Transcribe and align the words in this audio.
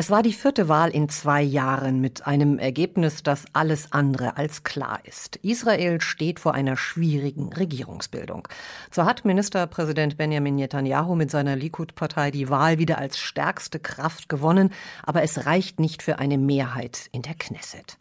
Es 0.00 0.08
war 0.08 0.22
die 0.22 0.32
vierte 0.32 0.70
Wahl 0.70 0.88
in 0.88 1.10
zwei 1.10 1.42
Jahren 1.42 2.00
mit 2.00 2.26
einem 2.26 2.58
Ergebnis, 2.58 3.22
das 3.22 3.44
alles 3.52 3.92
andere 3.92 4.38
als 4.38 4.64
klar 4.64 5.00
ist. 5.04 5.36
Israel 5.42 6.00
steht 6.00 6.40
vor 6.40 6.54
einer 6.54 6.78
schwierigen 6.78 7.52
Regierungsbildung. 7.52 8.48
Zwar 8.90 9.04
hat 9.04 9.26
Ministerpräsident 9.26 10.16
Benjamin 10.16 10.56
Netanyahu 10.56 11.16
mit 11.16 11.30
seiner 11.30 11.54
Likud-Partei 11.54 12.30
die 12.30 12.48
Wahl 12.48 12.78
wieder 12.78 12.96
als 12.96 13.18
stärkste 13.18 13.78
Kraft 13.78 14.30
gewonnen, 14.30 14.72
aber 15.02 15.22
es 15.22 15.44
reicht 15.44 15.78
nicht 15.78 16.02
für 16.02 16.18
eine 16.18 16.38
Mehrheit 16.38 17.10
in 17.12 17.20
der 17.20 17.34
Knesset. 17.34 17.98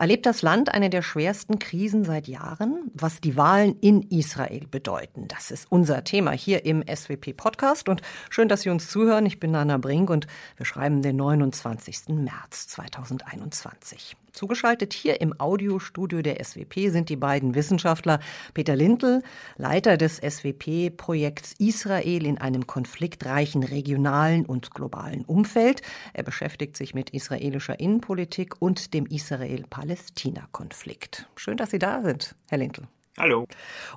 Erlebt 0.00 0.24
das 0.24 0.40
Land 0.40 0.72
eine 0.72 0.88
der 0.88 1.02
schwersten 1.02 1.58
Krisen 1.58 2.04
seit 2.04 2.26
Jahren? 2.26 2.90
Was 2.94 3.20
die 3.20 3.36
Wahlen 3.36 3.76
in 3.82 4.00
Israel 4.00 4.66
bedeuten, 4.66 5.28
das 5.28 5.50
ist 5.50 5.66
unser 5.68 6.04
Thema 6.04 6.30
hier 6.30 6.64
im 6.64 6.82
SWP-Podcast. 6.82 7.86
Und 7.86 8.00
schön, 8.30 8.48
dass 8.48 8.62
Sie 8.62 8.70
uns 8.70 8.88
zuhören. 8.88 9.26
Ich 9.26 9.40
bin 9.40 9.50
Nana 9.50 9.76
Brink 9.76 10.08
und 10.08 10.26
wir 10.56 10.64
schreiben 10.64 11.02
den 11.02 11.16
29. 11.16 12.08
März 12.08 12.68
2021. 12.68 14.16
Zugeschaltet 14.32 14.92
hier 14.92 15.20
im 15.20 15.38
Audiostudio 15.38 16.22
der 16.22 16.44
SWP 16.44 16.90
sind 16.90 17.08
die 17.08 17.16
beiden 17.16 17.54
Wissenschaftler 17.54 18.18
Peter 18.54 18.74
Lindl, 18.76 19.22
Leiter 19.56 19.96
des 19.96 20.18
SWP-Projekts 20.18 21.54
Israel 21.58 22.26
in 22.26 22.38
einem 22.38 22.66
konfliktreichen 22.66 23.62
regionalen 23.62 24.44
und 24.46 24.72
globalen 24.72 25.24
Umfeld. 25.24 25.82
Er 26.12 26.22
beschäftigt 26.22 26.76
sich 26.76 26.94
mit 26.94 27.10
israelischer 27.10 27.80
Innenpolitik 27.80 28.60
und 28.60 28.94
dem 28.94 29.06
Israel-Palästina-Konflikt. 29.06 31.28
Schön, 31.36 31.56
dass 31.56 31.70
Sie 31.70 31.78
da 31.78 32.02
sind, 32.02 32.34
Herr 32.48 32.58
Lindl. 32.58 32.86
Hallo. 33.20 33.46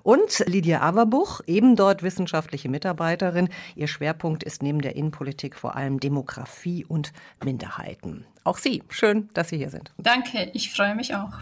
Und 0.02 0.44
Lydia 0.48 0.82
Averbuch, 0.82 1.40
eben 1.48 1.77
dort 1.77 2.04
wissenschaftliche 2.04 2.68
Mitarbeiterin. 2.68 3.48
Ihr 3.73 3.88
Schwerpunkt 3.88 4.44
ist 4.44 4.62
neben 4.62 4.82
der 4.82 4.98
Innenpolitik 4.98 5.55
vor 5.55 5.77
allem 5.77 6.02
Demografie 6.02 6.84
und 6.84 7.13
Minderheiten. 7.41 8.26
Auch 8.43 8.57
Sie, 8.57 8.84
schön, 8.90 9.30
dass 9.34 9.48
Sie 9.48 9.55
hier 9.57 9.70
sind. 9.70 9.93
Danke, 9.98 10.52
ich 10.54 10.74
freue 10.74 10.93
mich 10.96 11.15
auch. 11.15 11.40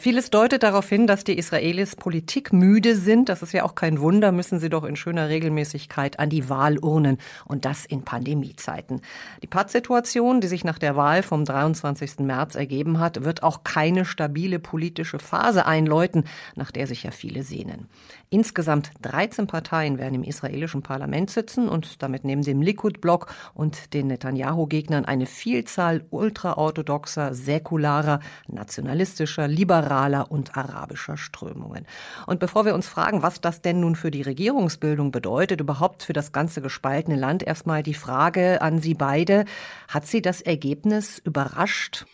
Vieles 0.00 0.30
deutet 0.30 0.62
darauf 0.62 0.88
hin, 0.88 1.08
dass 1.08 1.24
die 1.24 1.36
Israelis 1.36 1.96
politikmüde 1.96 2.94
sind. 2.94 3.28
Das 3.28 3.42
ist 3.42 3.52
ja 3.52 3.64
auch 3.64 3.74
kein 3.74 4.00
Wunder, 4.00 4.30
müssen 4.30 4.60
sie 4.60 4.70
doch 4.70 4.84
in 4.84 4.94
schöner 4.94 5.28
Regelmäßigkeit 5.28 6.20
an 6.20 6.30
die 6.30 6.48
Wahlurnen 6.48 7.18
und 7.46 7.64
das 7.64 7.84
in 7.84 8.04
Pandemiezeiten. 8.04 9.00
Die 9.42 9.48
Pattsituation, 9.48 10.40
die 10.40 10.46
sich 10.46 10.62
nach 10.62 10.78
der 10.78 10.94
Wahl 10.94 11.24
vom 11.24 11.44
23. 11.44 12.20
März 12.20 12.54
ergeben 12.54 13.00
hat, 13.00 13.24
wird 13.24 13.42
auch 13.42 13.64
keine 13.64 14.04
stabile 14.04 14.60
politische 14.60 15.18
Phase 15.18 15.66
einläuten, 15.66 16.26
nach 16.54 16.70
der 16.70 16.86
sich 16.86 17.02
ja 17.02 17.10
viele 17.10 17.42
sehnen. 17.42 17.88
Insgesamt 18.30 18.92
13 19.02 19.48
Parteien 19.48 19.98
werden 19.98 20.14
im 20.14 20.22
israelischen 20.22 20.82
Parlament 20.82 21.30
sitzen 21.30 21.68
und 21.68 22.04
damit 22.04 22.22
neben 22.22 22.42
dem 22.42 22.62
Likud-Block 22.62 23.34
und 23.52 23.94
den 23.94 24.06
Netanyahu-Gegnern 24.06 25.06
eine 25.06 25.26
Vielzahl 25.26 26.04
ultraorthodoxer, 26.10 27.34
säkularer, 27.34 28.20
nationalistischer, 28.46 29.48
liberaler 29.48 29.87
und 30.30 30.56
arabischer 30.56 31.16
Strömungen. 31.16 31.86
Und 32.26 32.40
bevor 32.40 32.64
wir 32.64 32.74
uns 32.74 32.88
fragen, 32.88 33.22
was 33.22 33.40
das 33.40 33.60
denn 33.60 33.80
nun 33.80 33.96
für 33.96 34.10
die 34.10 34.22
Regierungsbildung 34.22 35.10
bedeutet, 35.10 35.60
überhaupt 35.60 36.02
für 36.02 36.12
das 36.12 36.32
ganze 36.32 36.60
gespaltene 36.62 37.16
Land, 37.16 37.42
erstmal 37.42 37.82
die 37.82 37.94
Frage 37.94 38.62
an 38.62 38.80
Sie 38.80 38.94
beide. 38.94 39.44
Hat 39.88 40.06
Sie 40.06 40.22
das 40.22 40.40
Ergebnis 40.40 41.18
überrascht? 41.18 42.06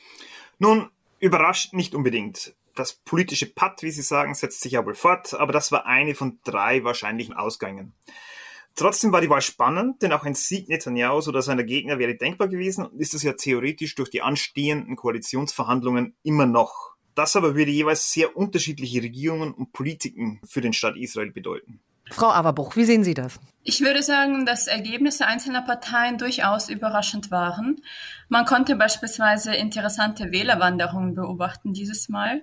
Nun, 0.58 0.89
überrascht 1.20 1.72
nicht 1.72 1.95
unbedingt 1.95 2.55
das 2.75 2.95
politische 2.95 3.47
Patt, 3.47 3.83
wie 3.83 3.91
Sie 3.91 4.02
sagen, 4.02 4.34
setzt 4.34 4.61
sich 4.61 4.72
ja 4.72 4.84
wohl 4.84 4.95
fort, 4.95 5.34
aber 5.34 5.52
das 5.52 5.72
war 5.72 5.86
eine 5.86 6.14
von 6.14 6.39
drei 6.45 6.84
wahrscheinlichen 6.84 7.34
Ausgängen. 7.34 7.95
Trotzdem 8.77 9.12
war 9.12 9.20
die 9.20 9.30
Wahl 9.30 9.42
spannend, 9.42 10.02
denn 10.02 10.12
auch 10.12 10.25
ein 10.25 10.34
Sieg 10.34 10.69
Netanyahu 10.69 11.28
oder 11.28 11.42
seiner 11.42 11.62
Gegner 11.62 12.01
wäre 12.01 12.17
denkbar 12.17 12.48
gewesen 12.48 12.84
und 12.84 13.01
ist 13.01 13.14
es 13.14 13.23
ja 13.23 13.34
theoretisch 13.34 13.95
durch 13.95 14.11
die 14.11 14.23
anstehenden 14.23 14.96
Koalitionsverhandlungen 14.96 16.17
immer 16.24 16.46
noch. 16.46 16.94
Das 17.14 17.36
aber 17.36 17.55
würde 17.55 17.70
jeweils 17.70 18.13
sehr 18.13 18.36
unterschiedliche 18.36 19.02
Regierungen 19.02 19.52
und 19.55 19.73
Politiken 19.73 20.41
für 20.45 20.61
den 20.61 20.73
Staat 20.73 20.97
Israel 20.97 21.30
bedeuten. 21.30 21.80
Frau 22.11 22.29
Averbuch, 22.29 22.77
wie 22.77 22.85
sehen 22.85 23.02
Sie 23.02 23.14
das? 23.14 23.41
Ich 23.63 23.80
würde 23.80 24.02
sagen, 24.02 24.45
dass 24.45 24.67
Ergebnisse 24.67 25.27
einzelner 25.27 25.63
Parteien 25.63 26.19
durchaus 26.19 26.69
überraschend 26.69 27.30
waren. 27.30 27.80
Man 28.29 28.45
konnte 28.45 28.77
beispielsweise 28.77 29.55
interessante 29.55 30.30
Wählerwanderungen 30.30 31.14
beobachten 31.14 31.73
dieses 31.73 32.11
Mal, 32.11 32.42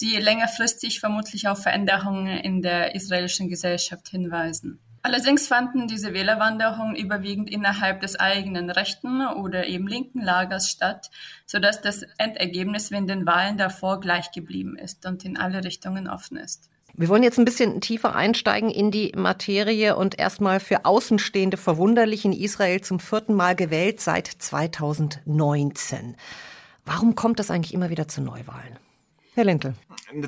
die 0.00 0.16
längerfristig 0.16 0.98
vermutlich 0.98 1.46
auf 1.46 1.62
Veränderungen 1.62 2.26
in 2.26 2.62
der 2.62 2.96
israelischen 2.96 3.48
Gesellschaft 3.48 4.08
hinweisen. 4.08 4.80
Allerdings 5.06 5.46
fanden 5.46 5.86
diese 5.86 6.14
Wählerwanderungen 6.14 6.96
überwiegend 6.96 7.48
innerhalb 7.48 8.00
des 8.00 8.18
eigenen 8.18 8.70
rechten 8.70 9.24
oder 9.24 9.68
eben 9.68 9.86
linken 9.86 10.20
Lagers 10.20 10.68
statt, 10.68 11.12
sodass 11.46 11.80
das 11.80 12.02
Endergebnis 12.18 12.90
wie 12.90 12.96
in 12.96 13.06
den 13.06 13.24
Wahlen 13.24 13.56
davor 13.56 14.00
gleich 14.00 14.32
geblieben 14.32 14.76
ist 14.76 15.06
und 15.06 15.24
in 15.24 15.36
alle 15.36 15.62
Richtungen 15.62 16.08
offen 16.08 16.38
ist. 16.38 16.68
Wir 16.94 17.08
wollen 17.08 17.22
jetzt 17.22 17.38
ein 17.38 17.44
bisschen 17.44 17.80
tiefer 17.80 18.16
einsteigen 18.16 18.68
in 18.68 18.90
die 18.90 19.12
Materie 19.14 19.94
und 19.94 20.18
erstmal 20.18 20.58
für 20.58 20.84
Außenstehende 20.84 21.56
verwunderlich 21.56 22.24
in 22.24 22.32
Israel 22.32 22.80
zum 22.80 22.98
vierten 22.98 23.34
Mal 23.34 23.54
gewählt 23.54 24.00
seit 24.00 24.26
2019. 24.26 26.16
Warum 26.84 27.14
kommt 27.14 27.38
es 27.38 27.52
eigentlich 27.52 27.74
immer 27.74 27.90
wieder 27.90 28.08
zu 28.08 28.22
Neuwahlen? 28.22 28.76
Herr 29.36 29.44
Lentel. 29.44 29.74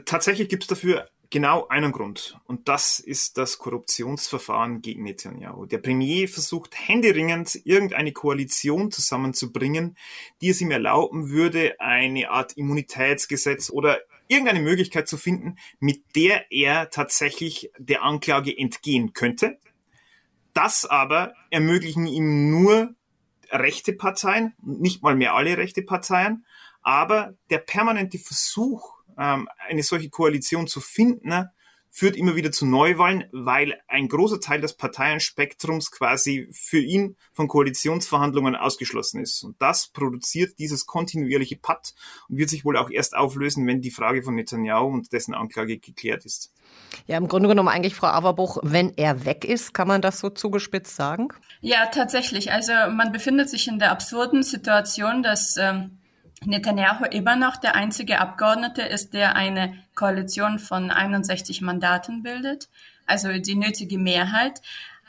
Tatsächlich 0.04 0.48
gibt 0.48 0.62
es 0.62 0.68
dafür 0.68 1.08
genau 1.30 1.66
einen 1.68 1.92
Grund. 1.92 2.38
Und 2.44 2.68
das 2.68 3.00
ist 3.00 3.38
das 3.38 3.58
Korruptionsverfahren 3.58 4.80
gegen 4.80 5.02
Netanyahu. 5.02 5.66
Der 5.66 5.78
Premier 5.78 6.28
versucht 6.28 6.74
händeringend, 6.74 7.60
irgendeine 7.64 8.12
Koalition 8.12 8.90
zusammenzubringen, 8.90 9.96
die 10.40 10.48
es 10.50 10.60
ihm 10.60 10.70
erlauben 10.70 11.30
würde, 11.30 11.78
eine 11.80 12.30
Art 12.30 12.54
Immunitätsgesetz 12.56 13.70
oder 13.70 13.98
irgendeine 14.28 14.60
Möglichkeit 14.60 15.08
zu 15.08 15.16
finden, 15.16 15.56
mit 15.80 16.02
der 16.14 16.50
er 16.50 16.90
tatsächlich 16.90 17.70
der 17.78 18.02
Anklage 18.02 18.56
entgehen 18.56 19.12
könnte. 19.12 19.58
Das 20.52 20.84
aber 20.84 21.34
ermöglichen 21.50 22.06
ihm 22.06 22.50
nur 22.50 22.94
rechte 23.50 23.92
Parteien, 23.92 24.54
nicht 24.62 25.02
mal 25.02 25.16
mehr 25.16 25.34
alle 25.34 25.56
rechte 25.56 25.82
Parteien, 25.82 26.44
aber 26.82 27.34
der 27.50 27.58
permanente 27.58 28.18
Versuch, 28.18 28.97
ähm, 29.18 29.48
eine 29.68 29.82
solche 29.82 30.10
Koalition 30.10 30.66
zu 30.66 30.80
finden, 30.80 31.48
führt 31.90 32.16
immer 32.16 32.36
wieder 32.36 32.52
zu 32.52 32.66
Neuwahlen, 32.66 33.24
weil 33.32 33.80
ein 33.88 34.08
großer 34.08 34.40
Teil 34.40 34.60
des 34.60 34.74
Parteienspektrums 34.74 35.90
quasi 35.90 36.48
für 36.52 36.78
ihn 36.78 37.16
von 37.32 37.48
Koalitionsverhandlungen 37.48 38.54
ausgeschlossen 38.54 39.20
ist. 39.20 39.42
Und 39.42 39.60
das 39.60 39.88
produziert 39.88 40.58
dieses 40.58 40.86
kontinuierliche 40.86 41.56
Patt 41.56 41.94
und 42.28 42.36
wird 42.36 42.50
sich 42.50 42.64
wohl 42.64 42.76
auch 42.76 42.90
erst 42.90 43.16
auflösen, 43.16 43.66
wenn 43.66 43.80
die 43.80 43.90
Frage 43.90 44.22
von 44.22 44.34
Netanyahu 44.34 44.86
und 44.86 45.12
dessen 45.12 45.34
Anklage 45.34 45.78
geklärt 45.78 46.24
ist. 46.24 46.52
Ja, 47.06 47.16
im 47.16 47.26
Grunde 47.26 47.48
genommen 47.48 47.68
eigentlich, 47.68 47.94
Frau 47.94 48.08
Averbuch, 48.08 48.58
wenn 48.62 48.92
er 48.96 49.24
weg 49.24 49.44
ist, 49.44 49.72
kann 49.72 49.88
man 49.88 50.02
das 50.02 50.20
so 50.20 50.28
zugespitzt 50.28 50.94
sagen? 50.94 51.28
Ja, 51.60 51.86
tatsächlich. 51.86 52.52
Also 52.52 52.72
man 52.92 53.12
befindet 53.12 53.48
sich 53.48 53.66
in 53.66 53.78
der 53.78 53.90
absurden 53.90 54.42
Situation, 54.42 55.22
dass 55.22 55.56
ähm, 55.56 55.97
Netanyahu 56.44 57.04
immer 57.04 57.36
noch 57.36 57.56
der 57.56 57.74
einzige 57.74 58.20
Abgeordnete 58.20 58.82
ist, 58.82 59.12
der 59.14 59.36
eine 59.36 59.76
Koalition 59.94 60.58
von 60.58 60.90
61 60.90 61.60
Mandaten 61.60 62.22
bildet, 62.22 62.68
also 63.06 63.32
die 63.32 63.56
nötige 63.56 63.98
Mehrheit, 63.98 64.60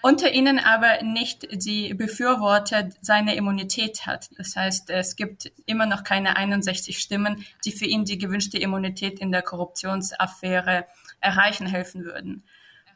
unter 0.02 0.32
ihnen 0.32 0.60
aber 0.60 1.04
nicht 1.04 1.48
die 1.52 1.94
Befürworter 1.94 2.90
seiner 3.02 3.34
Immunität 3.34 4.06
hat. 4.06 4.30
Das 4.38 4.56
heißt, 4.56 4.90
es 4.90 5.16
gibt 5.16 5.52
immer 5.66 5.86
noch 5.86 6.04
keine 6.04 6.38
61 6.38 7.00
Stimmen, 7.00 7.46
die 7.66 7.74
für 7.74 7.86
ihn 7.86 8.06
die 8.06 8.18
gewünschte 8.18 8.58
Immunität 8.58 9.20
in 9.20 9.32
der 9.32 9.42
Korruptionsaffäre 9.42 10.86
erreichen 11.20 11.68
helfen 11.68 12.06
würden. 12.06 12.44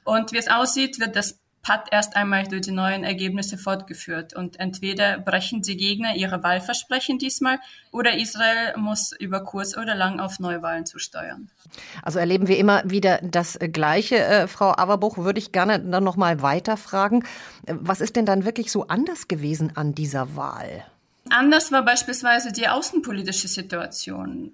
Und 0.05 0.31
wie 0.31 0.37
es 0.37 0.47
aussieht, 0.47 0.99
wird 0.99 1.15
das 1.15 1.42
hat 1.63 1.87
erst 1.91 2.15
einmal 2.15 2.43
durch 2.43 2.61
die 2.61 2.71
neuen 2.71 3.03
Ergebnisse 3.03 3.57
fortgeführt. 3.57 4.35
Und 4.35 4.59
entweder 4.59 5.17
brechen 5.17 5.61
die 5.61 5.77
Gegner 5.77 6.15
ihre 6.15 6.43
Wahlversprechen 6.43 7.17
diesmal 7.17 7.59
oder 7.91 8.17
Israel 8.17 8.75
muss 8.77 9.13
über 9.13 9.43
kurz 9.43 9.77
oder 9.77 9.95
lang 9.95 10.19
auf 10.19 10.39
Neuwahlen 10.39 10.85
zusteuern. 10.85 11.49
Also 12.01 12.19
erleben 12.19 12.47
wir 12.47 12.57
immer 12.57 12.83
wieder 12.85 13.19
das 13.23 13.57
Gleiche. 13.59 14.17
Äh, 14.17 14.47
Frau 14.47 14.71
Averbuch, 14.71 15.17
würde 15.17 15.39
ich 15.39 15.51
gerne 15.51 15.79
dann 15.79 16.03
noch 16.03 16.17
mal 16.17 16.41
weiterfragen. 16.41 17.23
Was 17.65 18.01
ist 18.01 18.15
denn 18.15 18.25
dann 18.25 18.45
wirklich 18.45 18.71
so 18.71 18.87
anders 18.87 19.27
gewesen 19.27 19.75
an 19.75 19.95
dieser 19.95 20.35
Wahl? 20.35 20.85
Anders 21.29 21.71
war 21.71 21.83
beispielsweise 21.83 22.51
die 22.51 22.67
außenpolitische 22.67 23.47
Situation. 23.47 24.51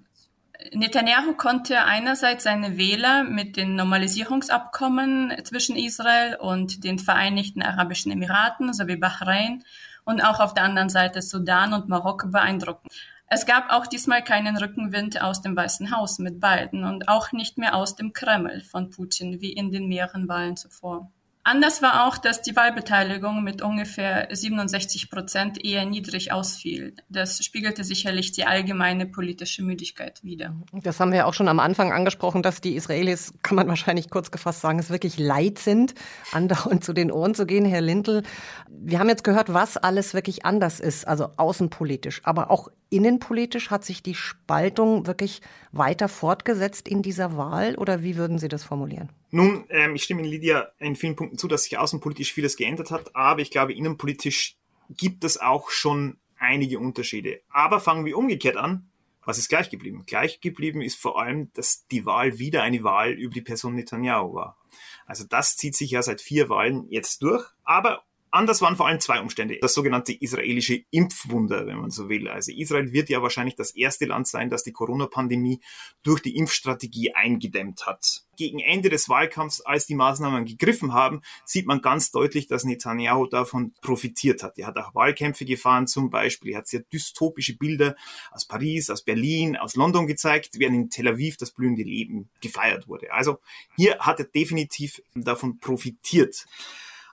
Netanyahu 0.73 1.35
konnte 1.35 1.85
einerseits 1.85 2.43
seine 2.43 2.77
Wähler 2.77 3.23
mit 3.23 3.55
den 3.55 3.75
Normalisierungsabkommen 3.75 5.33
zwischen 5.45 5.77
Israel 5.77 6.35
und 6.35 6.83
den 6.83 6.99
Vereinigten 6.99 7.61
Arabischen 7.61 8.11
Emiraten 8.11 8.73
sowie 8.73 8.97
Bahrain 8.97 9.63
und 10.03 10.21
auch 10.21 10.41
auf 10.41 10.53
der 10.53 10.63
anderen 10.63 10.89
Seite 10.89 11.21
Sudan 11.21 11.73
und 11.73 11.87
Marokko 11.87 12.27
beeindrucken. 12.27 12.89
Es 13.27 13.45
gab 13.45 13.71
auch 13.71 13.87
diesmal 13.87 14.23
keinen 14.23 14.57
Rückenwind 14.57 15.21
aus 15.21 15.41
dem 15.41 15.55
Weißen 15.55 15.95
Haus 15.95 16.19
mit 16.19 16.41
beiden 16.41 16.83
und 16.83 17.07
auch 17.07 17.31
nicht 17.31 17.57
mehr 17.57 17.75
aus 17.75 17.95
dem 17.95 18.11
Kreml 18.11 18.61
von 18.61 18.89
Putin 18.89 19.39
wie 19.39 19.53
in 19.53 19.71
den 19.71 19.87
mehreren 19.87 20.27
Wahlen 20.27 20.57
zuvor. 20.57 21.09
Anders 21.43 21.81
war 21.81 22.05
auch, 22.05 22.17
dass 22.17 22.41
die 22.41 22.55
Wahlbeteiligung 22.55 23.43
mit 23.43 23.61
ungefähr 23.61 24.27
67 24.29 25.09
Prozent 25.09 25.63
eher 25.63 25.85
niedrig 25.85 26.33
ausfiel. 26.33 26.93
Das 27.07 27.43
spiegelte 27.43 27.83
sicherlich 27.83 28.33
die 28.33 28.45
allgemeine 28.45 29.05
politische 29.05 29.63
Müdigkeit 29.63 30.21
wider. 30.21 30.53
Das 30.73 30.99
haben 30.99 31.13
wir 31.13 31.25
auch 31.27 31.33
schon 31.33 31.47
am 31.47 31.59
Anfang 31.59 31.93
angesprochen, 31.93 32.43
dass 32.43 32.59
die 32.59 32.75
Israelis, 32.75 33.33
kann 33.41 33.55
man 33.55 33.69
wahrscheinlich 33.69 34.09
kurz 34.09 34.31
gefasst 34.31 34.61
sagen, 34.61 34.79
es 34.79 34.89
wirklich 34.89 35.17
leid 35.17 35.59
sind, 35.59 35.95
andauernd 36.33 36.83
zu 36.83 36.93
den 36.93 37.11
Ohren 37.11 37.33
zu 37.33 37.45
gehen. 37.45 37.65
Herr 37.65 37.81
Lindl, 37.81 38.23
wir 38.69 38.99
haben 38.99 39.09
jetzt 39.09 39.23
gehört, 39.23 39.53
was 39.53 39.77
alles 39.77 40.13
wirklich 40.13 40.45
anders 40.45 40.79
ist, 40.79 41.07
also 41.07 41.29
außenpolitisch, 41.37 42.21
aber 42.25 42.51
auch 42.51 42.67
innenpolitisch 42.89 43.71
hat 43.71 43.85
sich 43.85 44.03
die 44.03 44.15
Spaltung 44.15 45.07
wirklich 45.07 45.41
weiter 45.71 46.09
fortgesetzt 46.09 46.87
in 46.87 47.01
dieser 47.01 47.37
Wahl 47.37 47.75
oder 47.75 48.03
wie 48.03 48.17
würden 48.17 48.39
Sie 48.39 48.49
das 48.49 48.63
formulieren? 48.63 49.09
Nun, 49.31 49.65
ähm, 49.69 49.95
ich 49.95 50.03
stimme 50.03 50.21
Ihnen, 50.21 50.31
Lydia, 50.31 50.71
in 50.79 50.95
vielen 50.95 51.15
Punkten 51.15 51.37
zu, 51.37 51.47
dass 51.47 51.63
sich 51.63 51.77
außenpolitisch 51.77 52.33
vieles 52.33 52.57
geändert 52.57 52.91
hat, 52.91 53.15
aber 53.15 53.41
ich 53.41 53.51
glaube, 53.51 53.73
innenpolitisch 53.73 54.57
gibt 54.89 55.23
es 55.23 55.39
auch 55.39 55.69
schon 55.69 56.17
einige 56.37 56.79
Unterschiede. 56.79 57.41
Aber 57.49 57.79
fangen 57.79 58.05
wir 58.05 58.17
umgekehrt 58.17 58.57
an. 58.57 58.89
Was 59.23 59.37
ist 59.37 59.49
gleich 59.49 59.69
geblieben? 59.69 60.03
Gleich 60.07 60.41
geblieben 60.41 60.81
ist 60.81 60.99
vor 60.99 61.21
allem, 61.21 61.51
dass 61.53 61.85
die 61.87 62.05
Wahl 62.05 62.39
wieder 62.39 62.63
eine 62.63 62.83
Wahl 62.83 63.11
über 63.11 63.33
die 63.33 63.41
Person 63.41 63.75
Netanyahu 63.75 64.33
war. 64.33 64.57
Also 65.05 65.23
das 65.23 65.57
zieht 65.57 65.75
sich 65.75 65.91
ja 65.91 66.01
seit 66.01 66.21
vier 66.21 66.49
Wahlen 66.49 66.87
jetzt 66.89 67.21
durch. 67.21 67.45
Aber 67.63 68.03
Anders 68.31 68.61
waren 68.61 68.75
vor 68.75 68.87
allem 68.87 68.99
zwei 68.99 69.19
Umstände. 69.19 69.57
Das 69.59 69.73
sogenannte 69.73 70.13
israelische 70.13 70.83
Impfwunder, 70.91 71.65
wenn 71.65 71.77
man 71.77 71.89
so 71.89 72.09
will. 72.09 72.27
Also 72.27 72.51
Israel 72.51 72.91
wird 72.91 73.09
ja 73.09 73.23
wahrscheinlich 73.23 73.55
das 73.55 73.71
erste 73.71 74.05
Land 74.05 74.27
sein, 74.27 74.49
das 74.49 74.63
die 74.63 74.71
Corona-Pandemie 74.71 75.59
durch 76.03 76.21
die 76.21 76.35
Impfstrategie 76.35 77.13
eingedämmt 77.15 77.87
hat. 77.87 78.23
Gegen 78.37 78.59
Ende 78.59 78.89
des 78.89 79.09
Wahlkampfs, 79.09 79.61
als 79.61 79.87
die 79.87 79.95
Maßnahmen 79.95 80.45
gegriffen 80.45 80.93
haben, 80.93 81.21
sieht 81.43 81.65
man 81.65 81.81
ganz 81.81 82.11
deutlich, 82.11 82.47
dass 82.47 82.63
Netanyahu 82.63 83.25
davon 83.25 83.73
profitiert 83.81 84.43
hat. 84.43 84.57
Er 84.59 84.67
hat 84.67 84.77
auch 84.77 84.93
Wahlkämpfe 84.93 85.43
gefahren 85.43 85.87
zum 85.87 86.09
Beispiel. 86.09 86.51
Er 86.51 86.59
hat 86.59 86.67
sehr 86.67 86.81
dystopische 86.81 87.57
Bilder 87.57 87.95
aus 88.31 88.45
Paris, 88.45 88.89
aus 88.89 89.03
Berlin, 89.03 89.57
aus 89.57 89.75
London 89.75 90.07
gezeigt, 90.07 90.59
während 90.59 90.75
in 90.75 90.89
Tel 90.89 91.07
Aviv 91.07 91.37
das 91.37 91.51
blühende 91.51 91.83
Leben 91.83 92.29
gefeiert 92.41 92.87
wurde. 92.87 93.11
Also 93.11 93.39
hier 93.75 93.97
hat 93.99 94.19
er 94.19 94.25
definitiv 94.25 95.01
davon 95.15 95.59
profitiert. 95.59 96.45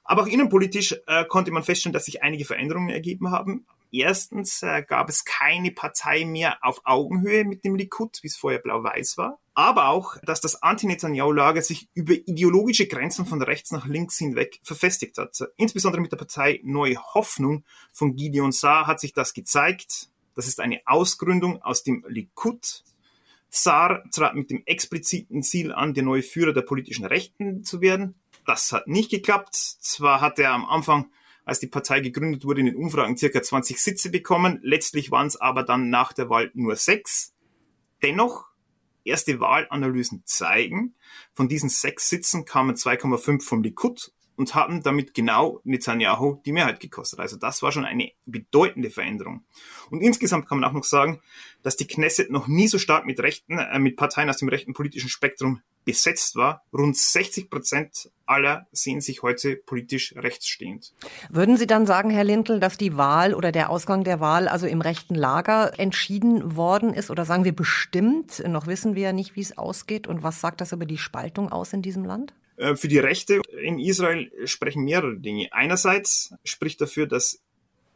Aber 0.07 0.23
auch 0.23 0.27
innenpolitisch 0.27 0.95
äh, 1.07 1.25
konnte 1.25 1.51
man 1.51 1.63
feststellen, 1.63 1.93
dass 1.93 2.05
sich 2.05 2.23
einige 2.23 2.45
Veränderungen 2.45 2.91
ergeben 2.91 3.31
haben. 3.31 3.67
Erstens 3.93 4.63
äh, 4.63 4.83
gab 4.87 5.09
es 5.09 5.25
keine 5.25 5.71
Partei 5.71 6.25
mehr 6.25 6.59
auf 6.63 6.81
Augenhöhe 6.85 7.45
mit 7.45 7.65
dem 7.65 7.77
Likud, 7.77 8.19
wie 8.23 8.27
es 8.27 8.37
vorher 8.37 8.59
blau-weiß 8.59 9.17
war. 9.17 9.39
Aber 9.55 9.89
auch, 9.89 10.17
dass 10.23 10.41
das 10.41 10.63
Anti-Netanyahu-Lager 10.63 11.63
sich 11.63 11.89
über 11.95 12.13
ideologische 12.13 12.87
Grenzen 12.87 13.25
von 13.25 13.41
rechts 13.41 13.71
nach 13.71 13.87
links 13.87 14.19
hinweg 14.19 14.61
verfestigt 14.63 15.17
hat. 15.19 15.39
Insbesondere 15.57 16.03
mit 16.03 16.13
der 16.13 16.19
Partei 16.19 16.61
Neue 16.63 16.99
Hoffnung 17.15 17.65
von 17.93 18.17
Gideon 18.17 18.53
Saar 18.53 18.87
hat 18.87 19.01
sich 19.01 19.13
das 19.15 19.33
gezeigt. 19.33 20.11
Das 20.35 20.47
ist 20.47 20.61
eine 20.61 20.81
Ausgründung 20.85 21.63
aus 21.63 21.83
dem 21.83 22.05
Likud. 22.07 22.85
Saar 23.49 24.03
trat 24.11 24.35
mit 24.35 24.51
dem 24.51 24.63
expliziten 24.67 25.43
Ziel 25.43 25.73
an, 25.73 25.95
der 25.95 26.03
neue 26.03 26.23
Führer 26.23 26.53
der 26.53 26.63
politischen 26.63 27.07
Rechten 27.07 27.65
zu 27.65 27.81
werden. 27.81 28.15
Das 28.47 28.73
hat 28.73 28.87
nicht 28.87 29.11
geklappt. 29.11 29.55
Zwar 29.55 30.21
hat 30.21 30.39
er 30.39 30.53
am 30.53 30.65
Anfang, 30.65 31.11
als 31.45 31.61
die 31.61 31.67
Partei 31.67 32.01
gegründet 32.01 32.45
wurde, 32.45 32.61
in 32.61 32.67
den 32.67 32.77
Umfragen 32.77 33.17
circa 33.17 33.43
20 33.43 33.79
Sitze 33.79 34.11
bekommen. 34.11 34.61
Letztlich 34.63 35.11
waren 35.11 35.27
es 35.27 35.37
aber 35.37 35.65
dann 35.65 35.91
nach 35.91 36.13
der 36.13 36.31
Wahl 36.31 36.51
nur 36.55 36.77
sechs. 36.77 37.35
Dennoch, 38.03 38.47
erste 39.05 39.41
Wahlanalysen 39.41 40.23
zeigen, 40.25 40.95
von 41.35 41.49
diesen 41.49 41.69
sechs 41.69 42.09
Sitzen 42.09 42.45
kamen 42.45 42.77
2,5 42.77 43.43
vom 43.43 43.63
Likud 43.63 44.13
und 44.37 44.55
haben 44.55 44.83
damit 44.83 45.15
genau 45.15 45.61
Netanyahu 45.65 46.41
die 46.45 46.53
Mehrheit 46.53 46.79
gekostet. 46.81 47.19
Also 47.19 47.37
das 47.37 47.63
war 47.63 47.73
schon 47.73 47.85
eine 47.85 48.13
bedeutende 48.27 48.91
Veränderung. 48.91 49.45
Und 49.91 50.03
insgesamt 50.03 50.47
kann 50.47 50.61
man 50.61 50.69
auch 50.69 50.75
noch 50.75 50.85
sagen, 50.85 51.21
dass 51.63 51.77
die 51.77 51.87
Knesset 51.87 52.31
noch 52.31 52.47
nie 52.47 52.69
so 52.69 52.79
stark 52.79 53.07
mit 53.07 53.19
Rechten, 53.21 53.59
äh, 53.59 53.79
mit 53.79 53.97
Parteien 53.97 54.31
aus 54.31 54.37
dem 54.37 54.49
rechten 54.49 54.75
politischen 54.75 55.09
Spektrum 55.09 55.63
besetzt 55.87 56.37
war. 56.37 56.63
Rund 56.73 56.97
60 56.99 57.49
Prozent 57.49 58.11
aller 58.27 58.67
sehen 58.73 59.01
sich 59.01 59.23
heute 59.23 59.57
politisch 59.57 60.15
rechtsstehend. 60.17 60.93
Würden 61.31 61.57
Sie 61.57 61.67
dann 61.67 61.87
sagen, 61.87 62.11
Herr 62.11 62.25
Lindl, 62.25 62.61
dass 62.61 62.77
die 62.77 62.97
Wahl 62.97 63.33
oder 63.33 63.53
der 63.53 63.71
Ausgang 63.71 64.05
der 64.05 64.21
Wahl 64.21 64.49
also 64.49 64.67
im 64.67 64.83
rechten 64.83 65.15
Lager 65.15 65.79
entschieden 65.79 66.57
worden 66.57 66.93
ist? 66.93 67.11
Oder 67.11 67.25
sagen 67.25 67.45
wir 67.45 67.55
bestimmt? 67.55 68.43
Noch 68.47 68.67
wissen 68.67 68.97
wir 68.97 69.03
ja 69.03 69.13
nicht, 69.13 69.37
wie 69.37 69.41
es 69.41 69.57
ausgeht. 69.57 70.09
Und 70.09 70.23
was 70.23 70.41
sagt 70.41 70.61
das 70.61 70.73
über 70.73 70.87
die 70.87 70.99
Spaltung 70.99 71.51
aus 71.51 71.73
in 71.73 71.83
diesem 71.83 72.05
Land? 72.05 72.35
Äh, 72.57 72.75
für 72.75 72.89
die 72.89 72.99
Rechte 72.99 73.41
in 73.63 73.79
Israel 73.79 74.31
sprechen 74.45 74.85
mehrere 74.85 75.17
Dinge. 75.17 75.49
Einerseits 75.53 76.35
spricht 76.45 76.81
dafür, 76.81 77.07
dass 77.07 77.41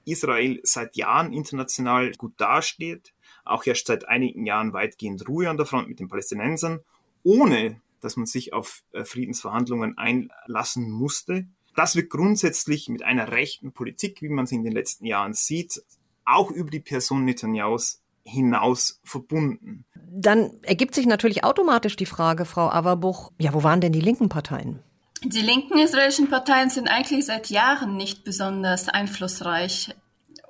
Israel 0.04 0.60
seit 0.62 0.96
Jahren 0.96 1.32
international 1.32 2.12
gut 2.12 2.34
dasteht, 2.36 3.12
auch 3.44 3.66
erst 3.66 3.88
seit 3.88 4.08
einigen 4.08 4.46
Jahren 4.46 4.72
weitgehend 4.72 5.28
Ruhe 5.28 5.50
an 5.50 5.56
der 5.56 5.66
Front 5.66 5.88
mit 5.88 5.98
den 5.98 6.08
Palästinensern 6.08 6.80
ohne 7.22 7.80
dass 8.00 8.16
man 8.16 8.26
sich 8.26 8.52
auf 8.52 8.82
äh, 8.92 9.04
Friedensverhandlungen 9.04 9.96
einlassen 9.98 10.90
musste. 10.90 11.46
Das 11.76 11.96
wird 11.96 12.10
grundsätzlich 12.10 12.88
mit 12.88 13.02
einer 13.02 13.30
rechten 13.30 13.72
Politik, 13.72 14.22
wie 14.22 14.28
man 14.28 14.46
sie 14.46 14.56
in 14.56 14.64
den 14.64 14.72
letzten 14.72 15.06
Jahren 15.06 15.34
sieht, 15.34 15.82
auch 16.24 16.50
über 16.50 16.70
die 16.70 16.80
Person 16.80 17.24
Netanyahus 17.24 18.02
hinaus 18.24 19.00
verbunden. 19.04 19.84
Dann 19.94 20.50
ergibt 20.62 20.94
sich 20.94 21.06
natürlich 21.06 21.44
automatisch 21.44 21.96
die 21.96 22.06
Frage, 22.06 22.44
Frau 22.44 22.68
Averbuch, 22.68 23.32
ja, 23.38 23.54
wo 23.54 23.62
waren 23.62 23.80
denn 23.80 23.92
die 23.92 24.00
linken 24.00 24.28
Parteien? 24.28 24.80
Die 25.22 25.40
linken 25.40 25.78
israelischen 25.78 26.28
Parteien 26.28 26.70
sind 26.70 26.88
eigentlich 26.88 27.26
seit 27.26 27.50
Jahren 27.50 27.96
nicht 27.96 28.24
besonders 28.24 28.88
einflussreich. 28.88 29.94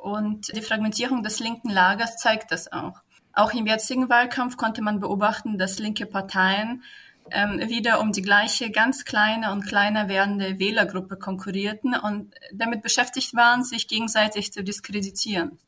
Und 0.00 0.56
die 0.56 0.62
Fragmentierung 0.62 1.22
des 1.22 1.40
linken 1.40 1.68
Lagers 1.68 2.16
zeigt 2.16 2.50
das 2.52 2.72
auch. 2.72 3.02
Auch 3.32 3.52
im 3.52 3.66
jetzigen 3.66 4.08
Wahlkampf 4.08 4.56
konnte 4.56 4.82
man 4.82 5.00
beobachten, 5.00 5.58
dass 5.58 5.78
linke 5.78 6.06
Parteien 6.06 6.82
ähm, 7.30 7.60
wieder 7.68 8.00
um 8.00 8.12
die 8.12 8.22
gleiche 8.22 8.70
ganz 8.70 9.04
kleine 9.04 9.52
und 9.52 9.66
kleiner 9.66 10.08
werdende 10.08 10.58
Wählergruppe 10.58 11.16
konkurrierten 11.16 11.94
und 11.94 12.34
damit 12.52 12.82
beschäftigt 12.82 13.34
waren, 13.34 13.62
sich 13.62 13.88
gegenseitig 13.88 14.52
zu 14.52 14.64
diskreditieren. 14.64 15.58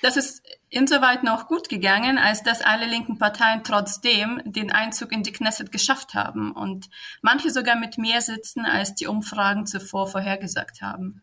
Das 0.00 0.16
ist 0.16 0.42
insoweit 0.68 1.22
noch 1.22 1.46
gut 1.46 1.68
gegangen, 1.68 2.18
als 2.18 2.42
dass 2.42 2.62
alle 2.62 2.86
linken 2.86 3.18
Parteien 3.18 3.62
trotzdem 3.62 4.40
den 4.44 4.72
Einzug 4.72 5.12
in 5.12 5.22
die 5.22 5.32
Knesset 5.32 5.70
geschafft 5.70 6.14
haben 6.14 6.52
und 6.52 6.88
manche 7.20 7.50
sogar 7.50 7.76
mit 7.76 7.98
mehr 7.98 8.20
sitzen, 8.20 8.64
als 8.64 8.94
die 8.94 9.06
Umfragen 9.06 9.66
zuvor 9.66 10.08
vorhergesagt 10.08 10.82
haben. 10.82 11.22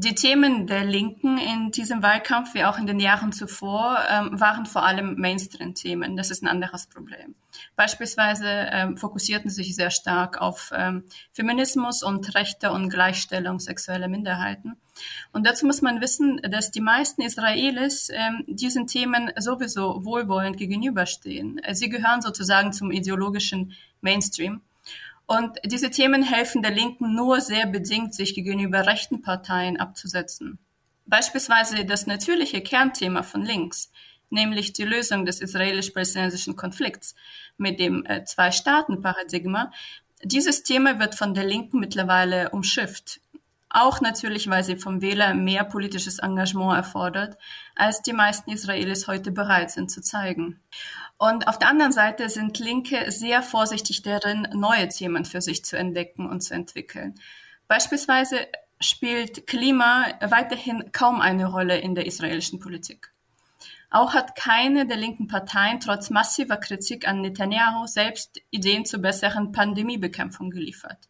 Die 0.00 0.14
Themen 0.14 0.68
der 0.68 0.84
Linken 0.84 1.38
in 1.38 1.72
diesem 1.72 2.04
Wahlkampf, 2.04 2.54
wie 2.54 2.64
auch 2.64 2.78
in 2.78 2.86
den 2.86 3.00
Jahren 3.00 3.32
zuvor, 3.32 3.98
ähm, 4.08 4.38
waren 4.38 4.64
vor 4.64 4.84
allem 4.84 5.16
Mainstream-Themen. 5.16 6.16
Das 6.16 6.30
ist 6.30 6.40
ein 6.40 6.46
anderes 6.46 6.86
Problem. 6.86 7.34
Beispielsweise 7.74 8.46
ähm, 8.46 8.96
fokussierten 8.96 9.50
sich 9.50 9.74
sehr 9.74 9.90
stark 9.90 10.40
auf 10.40 10.70
ähm, 10.72 11.02
Feminismus 11.32 12.04
und 12.04 12.32
Rechte 12.36 12.70
und 12.70 12.90
Gleichstellung 12.90 13.58
sexueller 13.58 14.06
Minderheiten. 14.06 14.76
Und 15.32 15.48
dazu 15.48 15.66
muss 15.66 15.82
man 15.82 16.00
wissen, 16.00 16.40
dass 16.48 16.70
die 16.70 16.80
meisten 16.80 17.22
Israelis 17.22 18.08
ähm, 18.12 18.44
diesen 18.46 18.86
Themen 18.86 19.32
sowieso 19.36 20.04
wohlwollend 20.04 20.58
gegenüberstehen. 20.58 21.60
Sie 21.72 21.88
gehören 21.88 22.22
sozusagen 22.22 22.72
zum 22.72 22.92
ideologischen 22.92 23.72
Mainstream. 24.00 24.60
Und 25.28 25.58
diese 25.62 25.90
Themen 25.90 26.22
helfen 26.22 26.62
der 26.62 26.70
Linken 26.70 27.14
nur 27.14 27.42
sehr 27.42 27.66
bedingt, 27.66 28.14
sich 28.14 28.34
gegenüber 28.34 28.86
rechten 28.86 29.20
Parteien 29.20 29.76
abzusetzen. 29.76 30.58
Beispielsweise 31.04 31.84
das 31.84 32.06
natürliche 32.06 32.62
Kernthema 32.62 33.22
von 33.22 33.44
links, 33.44 33.92
nämlich 34.30 34.72
die 34.72 34.84
Lösung 34.84 35.26
des 35.26 35.42
israelisch-palästinensischen 35.42 36.56
Konflikts 36.56 37.14
mit 37.58 37.78
dem 37.78 38.06
äh, 38.06 38.24
Zwei-Staaten-Paradigma. 38.24 39.70
Dieses 40.22 40.62
Thema 40.62 40.98
wird 40.98 41.14
von 41.14 41.34
der 41.34 41.44
Linken 41.44 41.78
mittlerweile 41.78 42.48
umschifft. 42.48 43.20
Auch 43.70 44.00
natürlich, 44.00 44.48
weil 44.48 44.64
sie 44.64 44.76
vom 44.76 45.02
Wähler 45.02 45.34
mehr 45.34 45.64
politisches 45.64 46.18
Engagement 46.18 46.76
erfordert, 46.76 47.36
als 47.74 48.02
die 48.02 48.14
meisten 48.14 48.50
Israelis 48.50 49.06
heute 49.08 49.30
bereit 49.30 49.70
sind 49.70 49.90
zu 49.90 50.00
zeigen. 50.00 50.60
Und 51.18 51.48
auf 51.48 51.58
der 51.58 51.68
anderen 51.68 51.92
Seite 51.92 52.30
sind 52.30 52.58
Linke 52.58 53.10
sehr 53.10 53.42
vorsichtig 53.42 54.02
darin, 54.02 54.48
neue 54.54 54.88
Themen 54.88 55.24
für 55.24 55.40
sich 55.40 55.64
zu 55.64 55.76
entdecken 55.76 56.28
und 56.28 56.40
zu 56.40 56.54
entwickeln. 56.54 57.14
Beispielsweise 57.66 58.46
spielt 58.80 59.46
Klima 59.46 60.06
weiterhin 60.20 60.92
kaum 60.92 61.20
eine 61.20 61.46
Rolle 61.46 61.78
in 61.78 61.94
der 61.94 62.06
israelischen 62.06 62.60
Politik. 62.60 63.12
Auch 63.90 64.14
hat 64.14 64.36
keine 64.36 64.86
der 64.86 64.96
linken 64.98 65.28
Parteien 65.28 65.80
trotz 65.80 66.10
massiver 66.10 66.58
Kritik 66.58 67.08
an 67.08 67.20
Netanyahu 67.20 67.86
selbst 67.86 68.40
Ideen 68.50 68.84
zur 68.84 69.00
besseren 69.00 69.52
Pandemiebekämpfung 69.52 70.50
geliefert. 70.50 71.08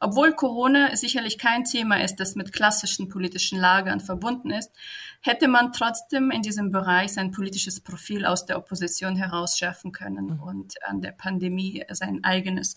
Obwohl 0.00 0.32
Corona 0.34 0.94
sicherlich 0.96 1.38
kein 1.38 1.64
Thema 1.64 2.02
ist, 2.02 2.16
das 2.16 2.34
mit 2.34 2.52
klassischen 2.52 3.08
politischen 3.08 3.58
Lagern 3.58 4.00
verbunden 4.00 4.50
ist, 4.50 4.72
hätte 5.20 5.48
man 5.48 5.72
trotzdem 5.72 6.30
in 6.30 6.42
diesem 6.42 6.70
Bereich 6.70 7.12
sein 7.12 7.30
politisches 7.30 7.80
Profil 7.80 8.26
aus 8.26 8.46
der 8.46 8.58
Opposition 8.58 9.16
herausschärfen 9.16 9.92
können 9.92 10.36
mhm. 10.36 10.42
und 10.42 10.74
an 10.84 11.00
der 11.00 11.12
Pandemie 11.12 11.84
sein 11.90 12.24
eigenes 12.24 12.76